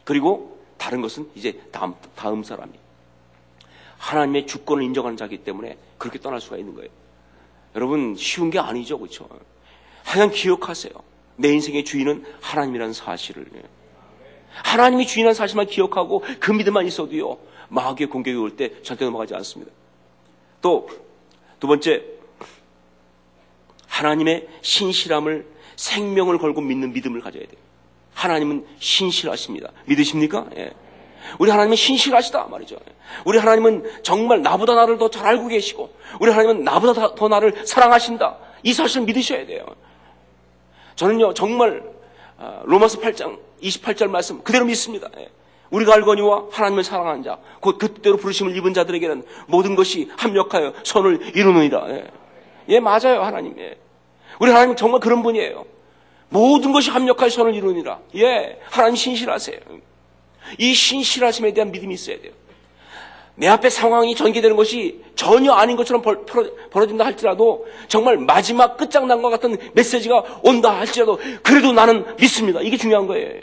그리고 0.03 0.59
다른 0.77 1.01
것은 1.01 1.29
이제 1.35 1.59
다음, 1.71 1.95
다음 2.15 2.43
사람이. 2.43 2.71
하나님의 3.97 4.47
주권을 4.47 4.83
인정하는 4.83 5.17
자기 5.17 5.37
때문에 5.37 5.77
그렇게 5.97 6.19
떠날 6.19 6.41
수가 6.41 6.57
있는 6.57 6.75
거예요. 6.75 6.89
여러분 7.75 8.15
쉬운 8.15 8.49
게 8.49 8.59
아니죠, 8.59 8.99
그렇죠? 8.99 9.27
하여간 10.03 10.31
기억하세요. 10.31 10.91
내 11.37 11.53
인생의 11.53 11.85
주인은 11.85 12.25
하나님이라는 12.41 12.93
사실을 12.93 13.45
예. 13.55 13.61
하나님이 14.53 15.07
주인한 15.07 15.33
사실만 15.33 15.67
기억하고 15.67 16.23
그 16.39 16.51
믿음만 16.51 16.85
있어도요 16.85 17.37
마귀의 17.71 18.09
공격이 18.09 18.37
올 18.37 18.55
때 18.55 18.81
절대 18.83 19.05
넘어가지 19.05 19.33
않습니다. 19.35 19.71
또 20.61 20.87
두 21.59 21.67
번째 21.67 22.03
하나님의 23.87 24.47
신실함을 24.61 25.45
생명을 25.75 26.37
걸고 26.39 26.61
믿는 26.61 26.91
믿음을 26.93 27.21
가져야 27.21 27.43
돼요. 27.43 27.59
하나님은 28.13 28.65
신실하십니다. 28.79 29.71
믿으십니까? 29.85 30.47
예. 30.57 30.71
우리 31.37 31.51
하나님은 31.51 31.75
신실하시다 31.77 32.45
말이죠. 32.45 32.77
우리 33.25 33.37
하나님은 33.37 34.01
정말 34.03 34.41
나보다 34.41 34.73
나를 34.73 34.97
더 34.97 35.09
잘 35.09 35.27
알고 35.27 35.47
계시고 35.49 35.93
우리 36.19 36.31
하나님은 36.31 36.63
나보다 36.63 37.13
더 37.15 37.27
나를 37.27 37.65
사랑하신다. 37.65 38.37
이 38.63 38.73
사실을 38.73 39.05
믿으셔야 39.05 39.45
돼요. 39.45 39.65
저는요 40.95 41.33
정말 41.35 41.83
아, 42.37 42.61
로마서 42.65 42.99
8장 43.01 43.39
28절 43.61 44.07
말씀 44.09 44.41
그대로 44.41 44.65
믿습니다. 44.65 45.09
예. 45.17 45.29
우리가 45.71 45.93
알거니와 45.95 46.45
하나님을 46.51 46.83
사랑하는 46.83 47.23
자, 47.23 47.39
곧 47.59 47.77
그때로 47.77 48.17
부르심을 48.17 48.55
입은 48.57 48.73
자들에게는 48.73 49.23
모든 49.47 49.75
것이 49.75 50.09
합력하여 50.17 50.73
선을 50.83 51.35
이루느니라. 51.35 51.89
예, 51.89 52.07
예 52.69 52.79
맞아요, 52.79 53.23
하나님. 53.23 53.57
예. 53.57 53.77
우리 54.39 54.51
하나님 54.51 54.75
정말 54.75 54.99
그런 54.99 55.23
분이에요. 55.23 55.65
모든 56.29 56.71
것이 56.71 56.89
합력하여 56.89 57.29
선을 57.29 57.55
이루느니라. 57.55 57.99
예, 58.15 58.59
하나님 58.69 58.95
신실하세요. 58.95 59.59
이 60.57 60.73
신실하심에 60.73 61.53
대한 61.53 61.71
믿음이 61.71 61.93
있어야 61.93 62.19
돼요. 62.19 62.33
내 63.35 63.47
앞에 63.47 63.69
상황이 63.69 64.13
전개되는 64.13 64.55
것이 64.55 65.01
전혀 65.15 65.53
아닌 65.53 65.77
것처럼 65.77 66.01
벌, 66.01 66.19
어진다 66.73 67.05
할지라도 67.05 67.65
정말 67.87 68.17
마지막 68.17 68.77
끝장난과 68.77 69.29
같은 69.29 69.57
메시지가 69.73 70.41
온다 70.43 70.77
할지라도 70.77 71.17
그래도 71.41 71.71
나는 71.71 72.05
믿습니다. 72.17 72.59
이게 72.61 72.77
중요한 72.77 73.07
거예요. 73.07 73.39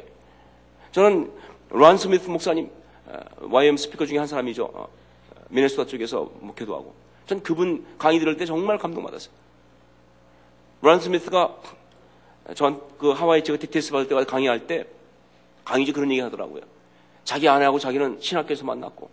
저는 0.92 1.37
란 1.70 1.96
스미스 1.98 2.28
목사님, 2.28 2.70
YM 3.50 3.76
스피커 3.76 4.06
중에 4.06 4.18
한 4.18 4.26
사람이죠. 4.26 4.70
어, 4.72 4.88
미네소타 5.50 5.88
쪽에서 5.88 6.30
목회도 6.40 6.74
하고. 6.74 6.94
전 7.26 7.42
그분 7.42 7.84
강의 7.98 8.18
들을 8.18 8.36
때 8.36 8.46
정말 8.46 8.78
감동받았어요. 8.78 9.32
란 10.82 11.00
스미스가 11.00 11.56
전 12.54 12.80
그 12.98 13.10
하와이 13.10 13.44
지역 13.44 13.60
디테스 13.60 13.92
받을 13.92 14.08
때 14.08 14.24
강의할 14.24 14.66
때 14.66 14.84
강의지 15.64 15.92
그런 15.92 16.10
얘기 16.10 16.20
하더라고요. 16.20 16.62
자기 17.24 17.48
아내하고 17.48 17.78
자기는 17.78 18.18
신학교에서 18.20 18.64
만났고 18.64 19.08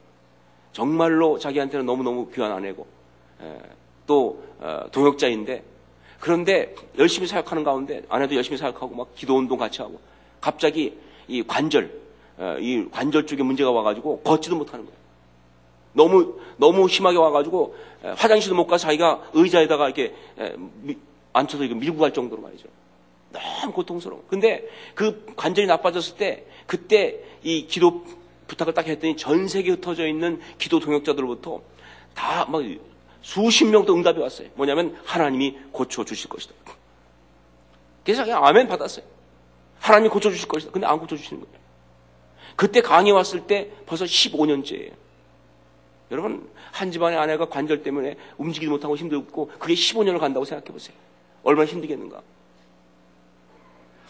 정말로 0.72 1.38
자기한테는 1.38 1.86
너무너무 1.86 2.30
귀한 2.32 2.51
아내고 2.51 2.88
또 4.08 4.43
어, 4.60 4.86
동역자인데 4.91 5.64
그런데 6.20 6.74
열심히 6.97 7.28
사역하는 7.28 7.64
가운데 7.64 8.03
아내도 8.10 8.36
열심히 8.36 8.58
사역하고 8.58 8.95
막 8.95 9.14
기도 9.16 9.38
운동 9.38 9.58
같이 9.58 9.82
하고 9.82 9.99
갑자기 10.39 10.97
이 11.28 11.43
관절 11.43 11.86
어, 11.86 12.05
이 12.59 12.86
관절 12.91 13.25
쪽에 13.25 13.43
문제가 13.43 13.71
와가지고 13.71 14.21
걷지도 14.21 14.55
못하는 14.55 14.86
거예요. 14.86 14.97
너무 15.93 16.39
너무 16.57 16.88
심하게 16.89 17.17
와가지고 17.17 17.75
화장실도 18.17 18.55
못 18.55 18.67
가서 18.67 18.83
자기가 18.83 19.29
의자에다가 19.33 19.86
이렇게 19.86 20.13
앉혀서 21.33 21.63
밀고 21.63 21.97
갈 21.97 22.13
정도로 22.13 22.41
말이죠. 22.41 22.67
너무 23.31 23.73
고통스러워. 23.73 24.23
근데 24.27 24.67
그 24.93 25.25
관절이 25.36 25.67
나빠졌을 25.67 26.17
때 26.17 26.45
그때 26.65 27.19
이 27.43 27.67
기도 27.67 28.05
부탁을 28.47 28.73
딱 28.73 28.88
했더니 28.88 29.15
전 29.17 29.47
세계에 29.47 29.73
흩어져 29.73 30.07
있는 30.07 30.41
기도 30.57 30.79
동역자들로부터 30.79 31.61
다 32.13 32.45
막 32.45 32.61
수십 33.21 33.65
명도 33.65 33.95
응답이 33.95 34.19
왔어요. 34.19 34.49
뭐냐면 34.53 34.95
하나님이 35.03 35.57
고쳐 35.71 36.05
주실 36.05 36.29
것이다. 36.29 36.53
그래서 38.03 38.23
그냥 38.23 38.45
아멘 38.45 38.67
받았어요. 38.67 39.03
하나님이 39.79 40.09
고쳐 40.09 40.29
주실 40.29 40.47
것이다. 40.47 40.71
근데 40.71 40.86
안 40.86 40.99
고쳐 40.99 41.17
주시는 41.17 41.41
거예요. 41.41 41.64
그때 42.56 42.82
강의 42.82 43.12
왔을 43.12 43.47
때 43.47 43.72
벌써 43.86 44.06
15년째예요. 44.06 44.93
여러분 46.12 46.49
한 46.72 46.91
집안의 46.91 47.18
아내가 47.18 47.49
관절 47.49 47.84
때문에 47.84 48.16
움직이지 48.38 48.70
못하고 48.70 48.95
힘들고 48.95 49.51
그게 49.60 49.74
15년을 49.74 50.20
간다고 50.20 50.45
생각해 50.45 50.72
보세요. 50.72 50.95
얼마나 51.43 51.68
힘들겠는가. 51.68 52.22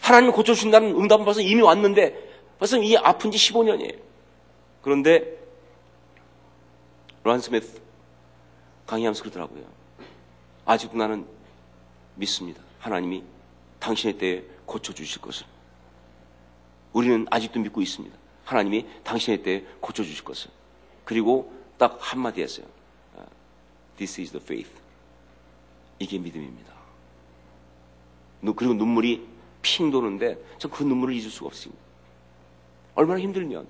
하나님이 0.00 0.32
고쳐주신다는 0.32 0.94
응답은 0.94 1.24
벌써 1.24 1.40
이미 1.40 1.62
왔는데 1.62 2.26
벌써 2.58 2.76
이 2.78 2.96
아픈 2.96 3.30
지 3.30 3.38
15년이에요. 3.38 3.98
그런데 4.82 5.36
로한 7.24 7.40
스미스 7.40 7.80
강의하면서 8.86 9.22
그러더라고요. 9.22 9.64
아직도 10.64 10.96
나는 10.96 11.26
믿습니다. 12.14 12.62
하나님이 12.78 13.24
당신의 13.80 14.18
때에 14.18 14.44
고쳐주실 14.64 15.20
것을. 15.20 15.46
우리는 16.92 17.26
아직도 17.30 17.60
믿고 17.60 17.82
있습니다. 17.82 18.16
하나님이 18.46 18.86
당신의 19.04 19.42
때에 19.42 19.64
고쳐주실 19.80 20.24
것을. 20.24 20.50
그리고 21.04 21.52
딱 21.76 21.98
한마디 22.00 22.40
했어요. 22.40 22.66
아, 23.16 23.24
This 23.98 24.20
is 24.20 24.30
the 24.32 24.42
faith. 24.42 24.70
이게 25.98 26.18
믿음입니다. 26.18 26.72
그리고 28.54 28.74
눈물이 28.74 29.26
핑 29.62 29.90
도는데 29.90 30.38
전 30.58 30.70
그 30.70 30.84
눈물을 30.84 31.14
잊을 31.14 31.28
수가 31.30 31.46
없습니다. 31.46 31.82
얼마나 32.94 33.20
힘들면, 33.20 33.66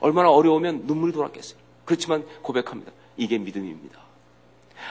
얼마나 0.00 0.30
어려우면 0.30 0.86
눈물이 0.86 1.12
돌았겠어요. 1.12 1.58
그렇지만 1.84 2.26
고백합니다. 2.42 2.92
이게 3.16 3.38
믿음입니다. 3.38 4.00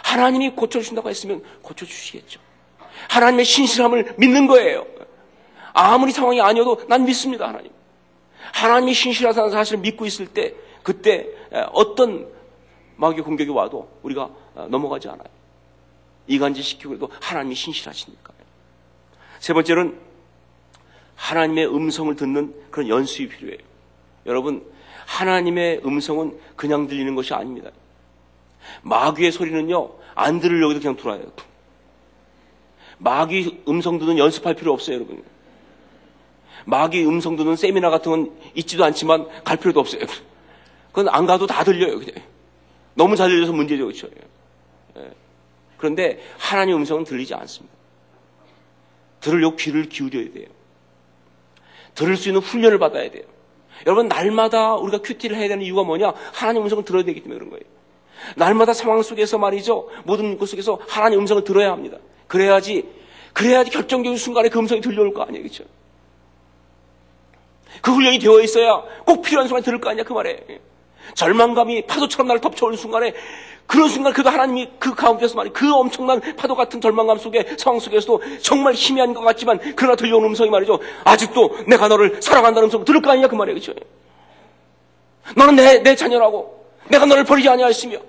하나님이 0.04 0.52
고쳐주신다고 0.52 1.10
했으면 1.10 1.44
고쳐주시겠죠. 1.62 2.40
하나님의 3.10 3.46
신실함을 3.46 4.16
믿는 4.18 4.48
거예요. 4.48 4.86
아무리 5.74 6.12
상황이 6.12 6.40
아니어도 6.40 6.88
난 6.88 7.04
믿습니다, 7.06 7.48
하나님. 7.48 7.72
하나님이 8.54 8.94
신실하다는 8.94 9.52
사실을 9.52 9.80
믿고 9.80 10.06
있을 10.06 10.28
때, 10.28 10.56
그때 10.84 11.28
어떤 11.74 12.28
마귀의 12.98 13.24
공격이 13.24 13.50
와도 13.50 13.90
우리가 14.04 14.30
어, 14.56 14.68
넘어가지 14.70 15.08
않아요. 15.08 15.28
이간질 16.28 16.64
시키고 16.64 16.96
해도 16.96 17.10
하나님이 17.22 17.56
신실하시니까. 17.56 18.34
세 19.40 19.54
번째는 19.54 19.98
하나님의 21.16 21.68
음성을 21.68 22.14
듣는 22.16 22.54
그런 22.72 22.90
연습이 22.90 23.30
필요해요. 23.30 23.60
여러분, 24.26 24.66
하나님의 25.06 25.82
음성은 25.86 26.40
그냥 26.56 26.88
들리는 26.88 27.16
것이 27.16 27.34
아닙니다. 27.34 27.72
마귀의 28.82 29.32
소리는요, 29.32 29.92
안 30.14 30.40
들으려고 30.40 30.78
그냥 30.78 30.96
들어와요. 30.98 31.32
마귀 33.00 33.64
음성 33.68 33.98
듣는 33.98 34.18
연습할 34.18 34.56
필요 34.56 34.74
없어요, 34.74 34.98
여러분. 34.98 35.24
마귀 36.66 37.06
음성 37.06 37.36
듣는 37.36 37.56
세미나 37.56 37.90
같은 37.90 38.12
건 38.12 38.38
있지도 38.56 38.84
않지만 38.86 39.28
갈 39.44 39.58
필요도 39.58 39.80
없어요. 39.80 40.02
그건 40.90 41.10
안 41.10 41.26
가도 41.26 41.48
다 41.48 41.64
들려요, 41.64 42.00
그냥. 42.00 42.16
너무 42.94 43.16
잘 43.16 43.30
들려서 43.30 43.54
문제죠, 43.54 43.86
그렇죠? 43.86 44.08
예. 44.98 45.12
그런데 45.78 46.20
하나님 46.38 46.76
음성은 46.78 47.06
들리지 47.06 47.34
않습니다. 47.34 47.76
들으려고 49.22 49.56
귀를 49.56 49.88
기울여야 49.88 50.34
돼요. 50.34 50.48
들을 51.96 52.16
수 52.18 52.30
있는 52.30 52.42
훈련을 52.42 52.80
받아야 52.80 53.10
돼요. 53.10 53.24
여러분, 53.86 54.08
날마다 54.08 54.76
우리가 54.76 55.02
큐티를 55.02 55.38
해야 55.38 55.48
되는 55.48 55.64
이유가 55.64 55.84
뭐냐? 55.84 56.14
하나님 56.34 56.64
음성을 56.64 56.84
들어야 56.84 57.04
되기 57.04 57.22
때문에 57.22 57.38
그런 57.38 57.50
거예요. 57.50 57.64
날마다 58.36 58.74
상황 58.74 59.02
속에서 59.02 59.38
말이죠. 59.38 59.90
모든 60.04 60.38
것 60.38 60.50
속에서 60.50 60.80
하나님 60.88 61.20
음성을 61.20 61.44
들어야 61.44 61.72
합니다. 61.72 61.98
그래야지, 62.28 62.86
그래야지 63.34 63.72
결정적인 63.72 64.18
순간에 64.18 64.50
그 64.50 64.60
음성이 64.60 64.82
들려올 64.82 65.14
거 65.14 65.24
아니에요. 65.24 65.44
그렇죠? 65.44 65.64
그 67.82 67.92
훈련이 67.92 68.20
되어 68.20 68.40
있어야 68.42 68.84
꼭 69.06 69.22
필요한 69.22 69.48
순간에 69.48 69.64
들을 69.64 69.80
거 69.80 69.90
아니야. 69.90 70.04
그 70.04 70.14
말에. 70.14 70.46
절망감이 71.16 71.88
파도처럼 71.88 72.28
나를 72.28 72.42
덮쳐오는 72.42 72.78
순간에 72.78 73.14
그런 73.66 73.88
순간 73.88 74.14
그도 74.14 74.30
하나님이 74.30 74.68
그 74.80 74.96
가운데서 74.96 75.36
말이 75.36 75.52
그 75.52 75.72
엄청난 75.72 76.20
파도 76.36 76.56
같은 76.56 76.82
절망감 76.82 77.20
속에 77.20 77.56
상황 77.58 77.80
속에서도 77.80 78.22
정말 78.42 78.74
희미한 78.74 79.14
것 79.14 79.22
같지만 79.22 79.60
그러나 79.76 79.96
들려오는 79.96 80.28
음성이 80.30 80.50
말이죠. 80.50 80.80
아직도 81.04 81.58
내가 81.68 81.88
너를 81.88 82.20
사랑한다는 82.20 82.66
음성 82.66 82.84
들을 82.84 83.02
거 83.02 83.12
아니냐 83.12 83.28
그 83.28 83.36
말이에요. 83.36 83.60
그렇죠? 83.60 83.80
너는 85.36 85.56
내, 85.56 85.80
내 85.84 85.96
자녀라고 85.96 86.66
내가 86.88 87.06
너를 87.06 87.24
버리지 87.24 87.48
아니하였으며 87.48 88.00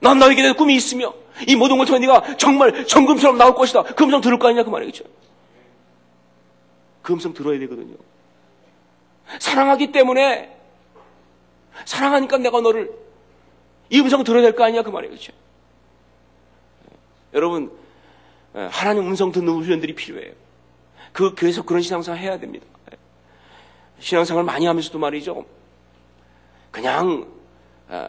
난 0.00 0.18
너에게 0.18 0.42
내 0.42 0.52
꿈이 0.52 0.74
있으며 0.74 1.12
이 1.46 1.54
모든 1.54 1.76
걸 1.76 1.86
통해 1.86 2.00
네가 2.00 2.36
정말 2.38 2.86
정금처럼 2.86 3.36
나올 3.36 3.54
것이다. 3.54 3.82
그 3.82 4.04
음성 4.04 4.22
들을 4.22 4.38
거 4.38 4.48
아니냐 4.48 4.64
그 4.64 4.70
말이에요. 4.70 4.90
그렇죠? 4.90 5.10
그 7.02 7.12
음성 7.12 7.34
들어야 7.34 7.58
되거든요. 7.58 7.96
사랑하기 9.38 9.92
때문에 9.92 10.56
사랑하니까 11.84 12.38
내가 12.38 12.60
너를 12.60 12.92
이 13.90 14.00
음성 14.00 14.24
들어야 14.24 14.42
될 14.42 14.54
거 14.54 14.64
아니냐 14.64 14.82
그 14.82 14.90
말이에요. 14.90 15.10
그렇죠? 15.10 15.32
여러분 17.32 17.72
하나님 18.52 19.06
음성 19.08 19.32
듣는 19.32 19.54
훈련들이 19.54 19.94
필요해요. 19.94 20.32
그 21.12 21.34
교회에서 21.36 21.62
그런 21.62 21.82
신앙생활 21.82 22.20
해야 22.20 22.38
됩니다. 22.38 22.66
신앙생활 23.98 24.44
많이 24.44 24.66
하면서도 24.66 24.98
말이죠. 24.98 25.44
그냥 26.70 27.26
어, 27.88 28.08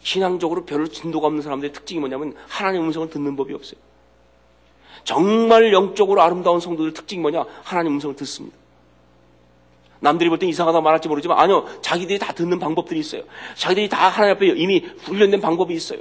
신앙적으로 0.00 0.64
별로 0.64 0.86
진도가 0.86 1.26
없는 1.26 1.42
사람들의 1.42 1.72
특징이 1.72 2.00
뭐냐면 2.00 2.34
하나님 2.48 2.82
음성을 2.84 3.10
듣는 3.10 3.36
법이 3.36 3.52
없어요. 3.54 3.80
정말 5.04 5.72
영적으로 5.72 6.22
아름다운 6.22 6.60
성도들 6.60 6.92
특징이 6.92 7.20
뭐냐? 7.20 7.44
하나님 7.62 7.94
음성을 7.94 8.14
듣습니다. 8.16 8.56
남들이 10.00 10.28
볼 10.28 10.38
땐 10.38 10.48
이상하다 10.48 10.80
말할지 10.80 11.08
모르지만 11.08 11.38
아니요. 11.38 11.66
자기들이 11.82 12.18
다 12.18 12.32
듣는 12.32 12.58
방법들이 12.58 13.00
있어요. 13.00 13.22
자기들이 13.56 13.88
다 13.88 14.08
하나님 14.08 14.36
앞에 14.36 14.46
이미 14.56 14.80
훈련된 15.02 15.40
방법이 15.40 15.74
있어요. 15.74 16.00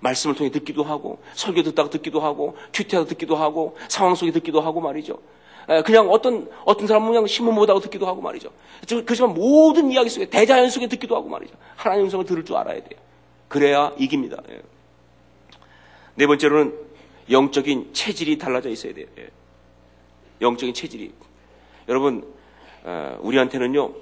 말씀을 0.00 0.34
통해 0.36 0.50
듣기도 0.50 0.84
하고 0.84 1.20
설교 1.34 1.62
듣다가 1.62 1.90
듣기도 1.90 2.20
하고 2.20 2.56
큐티하다 2.72 3.08
듣기도 3.08 3.36
하고 3.36 3.76
상황 3.88 4.14
속에 4.14 4.30
듣기도 4.32 4.60
하고 4.60 4.80
말이죠. 4.80 5.18
그냥 5.84 6.08
어떤 6.10 6.48
어떤 6.64 6.86
사람은 6.86 7.08
그냥 7.08 7.26
신문 7.26 7.54
보다가 7.54 7.80
듣기도 7.80 8.06
하고 8.06 8.22
말이죠. 8.22 8.50
그렇지만 8.88 9.34
모든 9.34 9.90
이야기 9.90 10.08
속에 10.08 10.26
대자연 10.30 10.70
속에 10.70 10.86
듣기도 10.86 11.14
하고 11.16 11.28
말이죠. 11.28 11.54
하나님 11.76 12.04
음성을 12.04 12.24
들을 12.24 12.44
줄 12.44 12.56
알아야 12.56 12.76
돼요. 12.76 12.98
그래야 13.48 13.92
이깁니다. 13.98 14.38
예. 14.50 14.62
네 16.14 16.26
번째로는 16.26 16.74
영적인 17.30 17.90
체질이 17.92 18.38
달라져 18.38 18.70
있어야 18.70 18.94
돼요. 18.94 19.06
예. 19.18 19.28
영적인 20.40 20.74
체질이 20.74 21.12
여러분 21.88 22.24
우리한테는요 23.20 23.92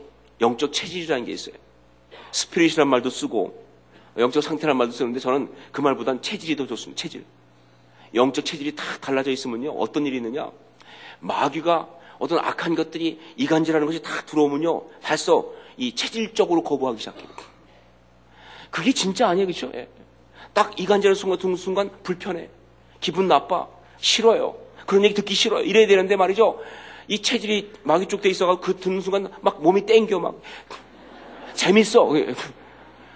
영적 0.40 0.72
체질이라는 0.72 1.24
게 1.24 1.32
있어요. 1.32 1.54
스피릿이란 2.32 2.88
말도 2.88 3.10
쓰고 3.10 3.64
영적 4.18 4.42
상태란 4.42 4.76
말도 4.76 4.92
쓰는데 4.92 5.20
저는 5.20 5.52
그 5.72 5.80
말보단 5.80 6.22
체질이 6.22 6.56
더 6.56 6.66
좋습니다. 6.66 7.00
체질. 7.00 7.24
영적 8.14 8.44
체질이 8.44 8.76
다 8.76 8.84
달라져 9.00 9.30
있으면요 9.30 9.72
어떤 9.72 10.06
일이 10.06 10.16
있느냐 10.16 10.50
마귀가 11.20 11.88
어떤 12.18 12.38
악한 12.38 12.74
것들이 12.74 13.20
이간질하는 13.36 13.86
것이 13.86 14.02
다 14.02 14.22
들어오면요 14.24 14.88
벌써 15.02 15.52
이 15.76 15.94
체질적으로 15.94 16.62
거부하기 16.62 16.98
시작해요. 16.98 17.26
그게 18.70 18.92
진짜 18.92 19.28
아니에요, 19.28 19.46
그렇죠? 19.46 19.70
예. 19.74 19.88
딱 20.52 20.78
이간질하는 20.78 21.14
순간, 21.14 21.56
순간 21.56 21.90
불편해, 22.02 22.48
기분 23.00 23.28
나빠, 23.28 23.68
싫어요. 23.98 24.56
그런 24.86 25.04
얘기 25.04 25.14
듣기 25.14 25.34
싫어요. 25.34 25.62
이래야 25.64 25.86
되는데 25.86 26.16
말이죠. 26.16 26.60
이 27.08 27.20
체질이 27.20 27.72
마귀 27.84 28.06
쪽 28.06 28.20
돼 28.20 28.28
있어가지고 28.30 28.60
그 28.62 28.76
듣는 28.76 29.00
순간 29.00 29.30
막 29.40 29.62
몸이 29.62 29.86
땡겨 29.86 30.18
막 30.18 30.40
재밌어. 31.54 32.08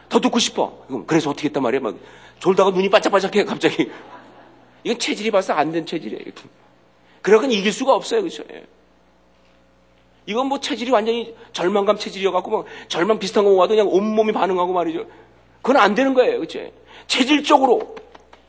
더 0.08 0.20
듣고 0.20 0.38
싶어. 0.38 0.86
그래서 1.06 1.30
어떻게 1.30 1.48
했단 1.48 1.62
말이야. 1.62 1.80
막 1.80 1.96
졸다가 2.38 2.70
눈이 2.70 2.88
반짝반짝해 2.90 3.44
갑자기. 3.44 3.90
이건 4.84 4.98
체질이 4.98 5.30
봐서 5.30 5.52
안 5.52 5.72
된 5.72 5.84
체질이에요. 5.86 6.24
그러니까 7.22 7.52
이길 7.52 7.72
수가 7.72 7.94
없어요. 7.94 8.22
그렇죠? 8.22 8.42
예. 8.52 8.64
이건 10.26 10.46
뭐 10.46 10.58
체질이 10.60 10.90
완전히 10.90 11.34
절망감 11.52 11.96
체질이어갖고 11.98 12.50
뭐 12.50 12.64
절망 12.88 13.18
비슷한 13.18 13.44
거 13.44 13.50
와도 13.50 13.74
그냥 13.74 13.88
온몸이 13.88 14.32
반응하고 14.32 14.72
말이죠. 14.72 15.06
그건 15.60 15.76
안 15.76 15.94
되는 15.94 16.14
거예요. 16.14 16.38
그렇죠? 16.38 16.60
체질적으로 17.06 17.94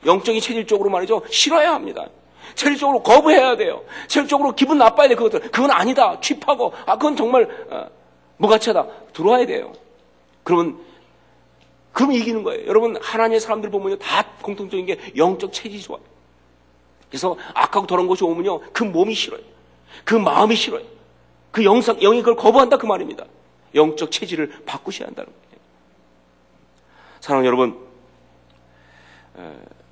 영적인 0.05 0.39
체질적으로 0.41 0.89
말이죠. 0.89 1.23
싫어야 1.29 1.73
합니다. 1.73 2.07
체질적으로 2.56 3.02
거부해야 3.04 3.56
돼요. 3.58 3.84
체질적으로 4.08 4.54
기분 4.54 4.78
나빠야 4.78 5.08
돼 5.08 5.16
그것들. 5.16 5.52
그건 5.52 5.72
아니다. 5.72 6.20
취하고 6.20 6.74
아 6.86 6.97
그건 6.97 7.16
정말 7.16 7.47
어, 7.70 7.88
무가치하다. 8.38 8.88
들어와야 9.14 9.45
돼요. 9.45 9.74
그러면 10.43 10.80
그럼 11.91 12.14
이기는 12.14 12.43
거예요. 12.43 12.68
여러분 12.68 12.97
하나님의 13.02 13.39
사람들 13.39 13.70
보면요 13.70 13.97
다 13.97 14.26
공통적인 14.41 14.86
게 14.86 14.99
영적 15.16 15.54
체질이 15.54 15.82
좋아요. 15.82 16.02
그래서 17.10 17.36
악하고 17.54 17.88
더러운 17.88 18.08
것이 18.08 18.24
오면요 18.24 18.62
그 18.72 18.84
몸이 18.84 19.14
싫어요. 19.14 19.41
그 20.04 20.16
마음이 20.16 20.56
싫어요. 20.56 20.84
그 21.52 21.66
영상 21.66 21.97
영이 21.99 22.20
그걸 22.20 22.36
거부한다 22.36 22.78
그 22.78 22.86
말입니다. 22.86 23.26
영적 23.76 24.12
체질을 24.12 24.64
바꾸셔야 24.66 25.08
한다는 25.08 25.32
거예요. 25.32 25.62
사랑하는 27.20 27.47
여러분, 27.47 27.78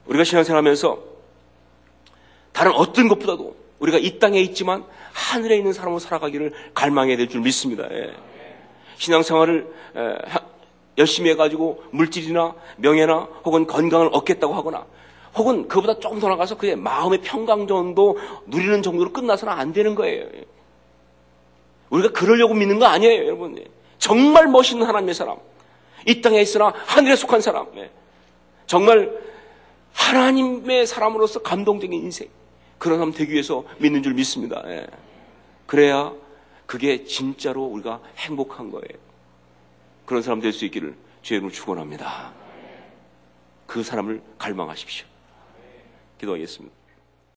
우리가 0.06 0.24
신앙생활 0.24 0.58
하면서 0.58 1.00
다른 2.52 2.72
어떤 2.74 3.08
것보다도 3.08 3.56
우리가 3.80 3.98
이 3.98 4.20
땅에 4.20 4.40
있지만 4.42 4.84
하늘에 5.14 5.58
있는 5.58 5.74
사람으로 5.74 6.00
살아가기를 6.00 6.54
갈망해야 6.74 7.18
될 7.18 7.28
줄 7.28 7.42
믿습니다. 7.42 7.88
예. 7.92 8.14
신앙생활을 8.98 9.68
열심히 10.98 11.30
해가지고 11.30 11.84
물질이나 11.92 12.54
명예나 12.78 13.28
혹은 13.46 13.66
건강을 13.66 14.10
얻겠다고 14.12 14.54
하거나 14.54 14.86
혹은 15.36 15.68
그보다 15.68 16.00
조금 16.00 16.20
더 16.20 16.28
나가서 16.28 16.58
그의 16.58 16.76
마음의 16.76 17.22
평강 17.22 17.68
정도 17.68 18.18
누리는 18.48 18.82
정도로 18.82 19.14
끝나서는 19.14 19.54
안 19.54 19.72
되는 19.72 19.96
거예요. 19.96 20.26
우리가 21.90 22.12
그러려고 22.12 22.54
믿는 22.54 22.80
거 22.80 22.86
아니에요, 22.86 23.26
여러분. 23.26 23.64
정말 23.98 24.48
멋있는 24.48 24.86
하나님의 24.86 25.14
사람. 25.16 25.38
이 26.06 26.22
땅에 26.22 26.42
있으나 26.42 26.74
하늘에 26.86 27.16
속한 27.16 27.42
사람. 27.42 27.68
예. 27.78 27.90
정말 28.68 29.18
하나님의 29.94 30.86
사람으로서 30.86 31.40
감동적인 31.42 31.94
인생. 31.94 32.28
그런 32.80 32.98
사람 32.98 33.14
되기 33.14 33.34
위해서 33.34 33.64
믿는 33.80 34.02
줄 34.02 34.14
믿습니다. 34.16 34.64
예. 34.68 34.88
그래야 35.68 36.12
그게 36.66 37.04
진짜로 37.04 37.64
우리가 37.66 38.02
행복한 38.18 38.72
거예요. 38.72 38.98
그런 40.06 40.24
사람 40.24 40.40
될 40.40 40.52
수 40.54 40.66
있기를 40.66 40.96
주의로 41.22 41.52
축원합니다. 41.52 42.34
그 43.68 43.84
사람을 43.84 44.22
갈망하십시오. 44.40 45.06
기도하겠습니다. 46.18 46.79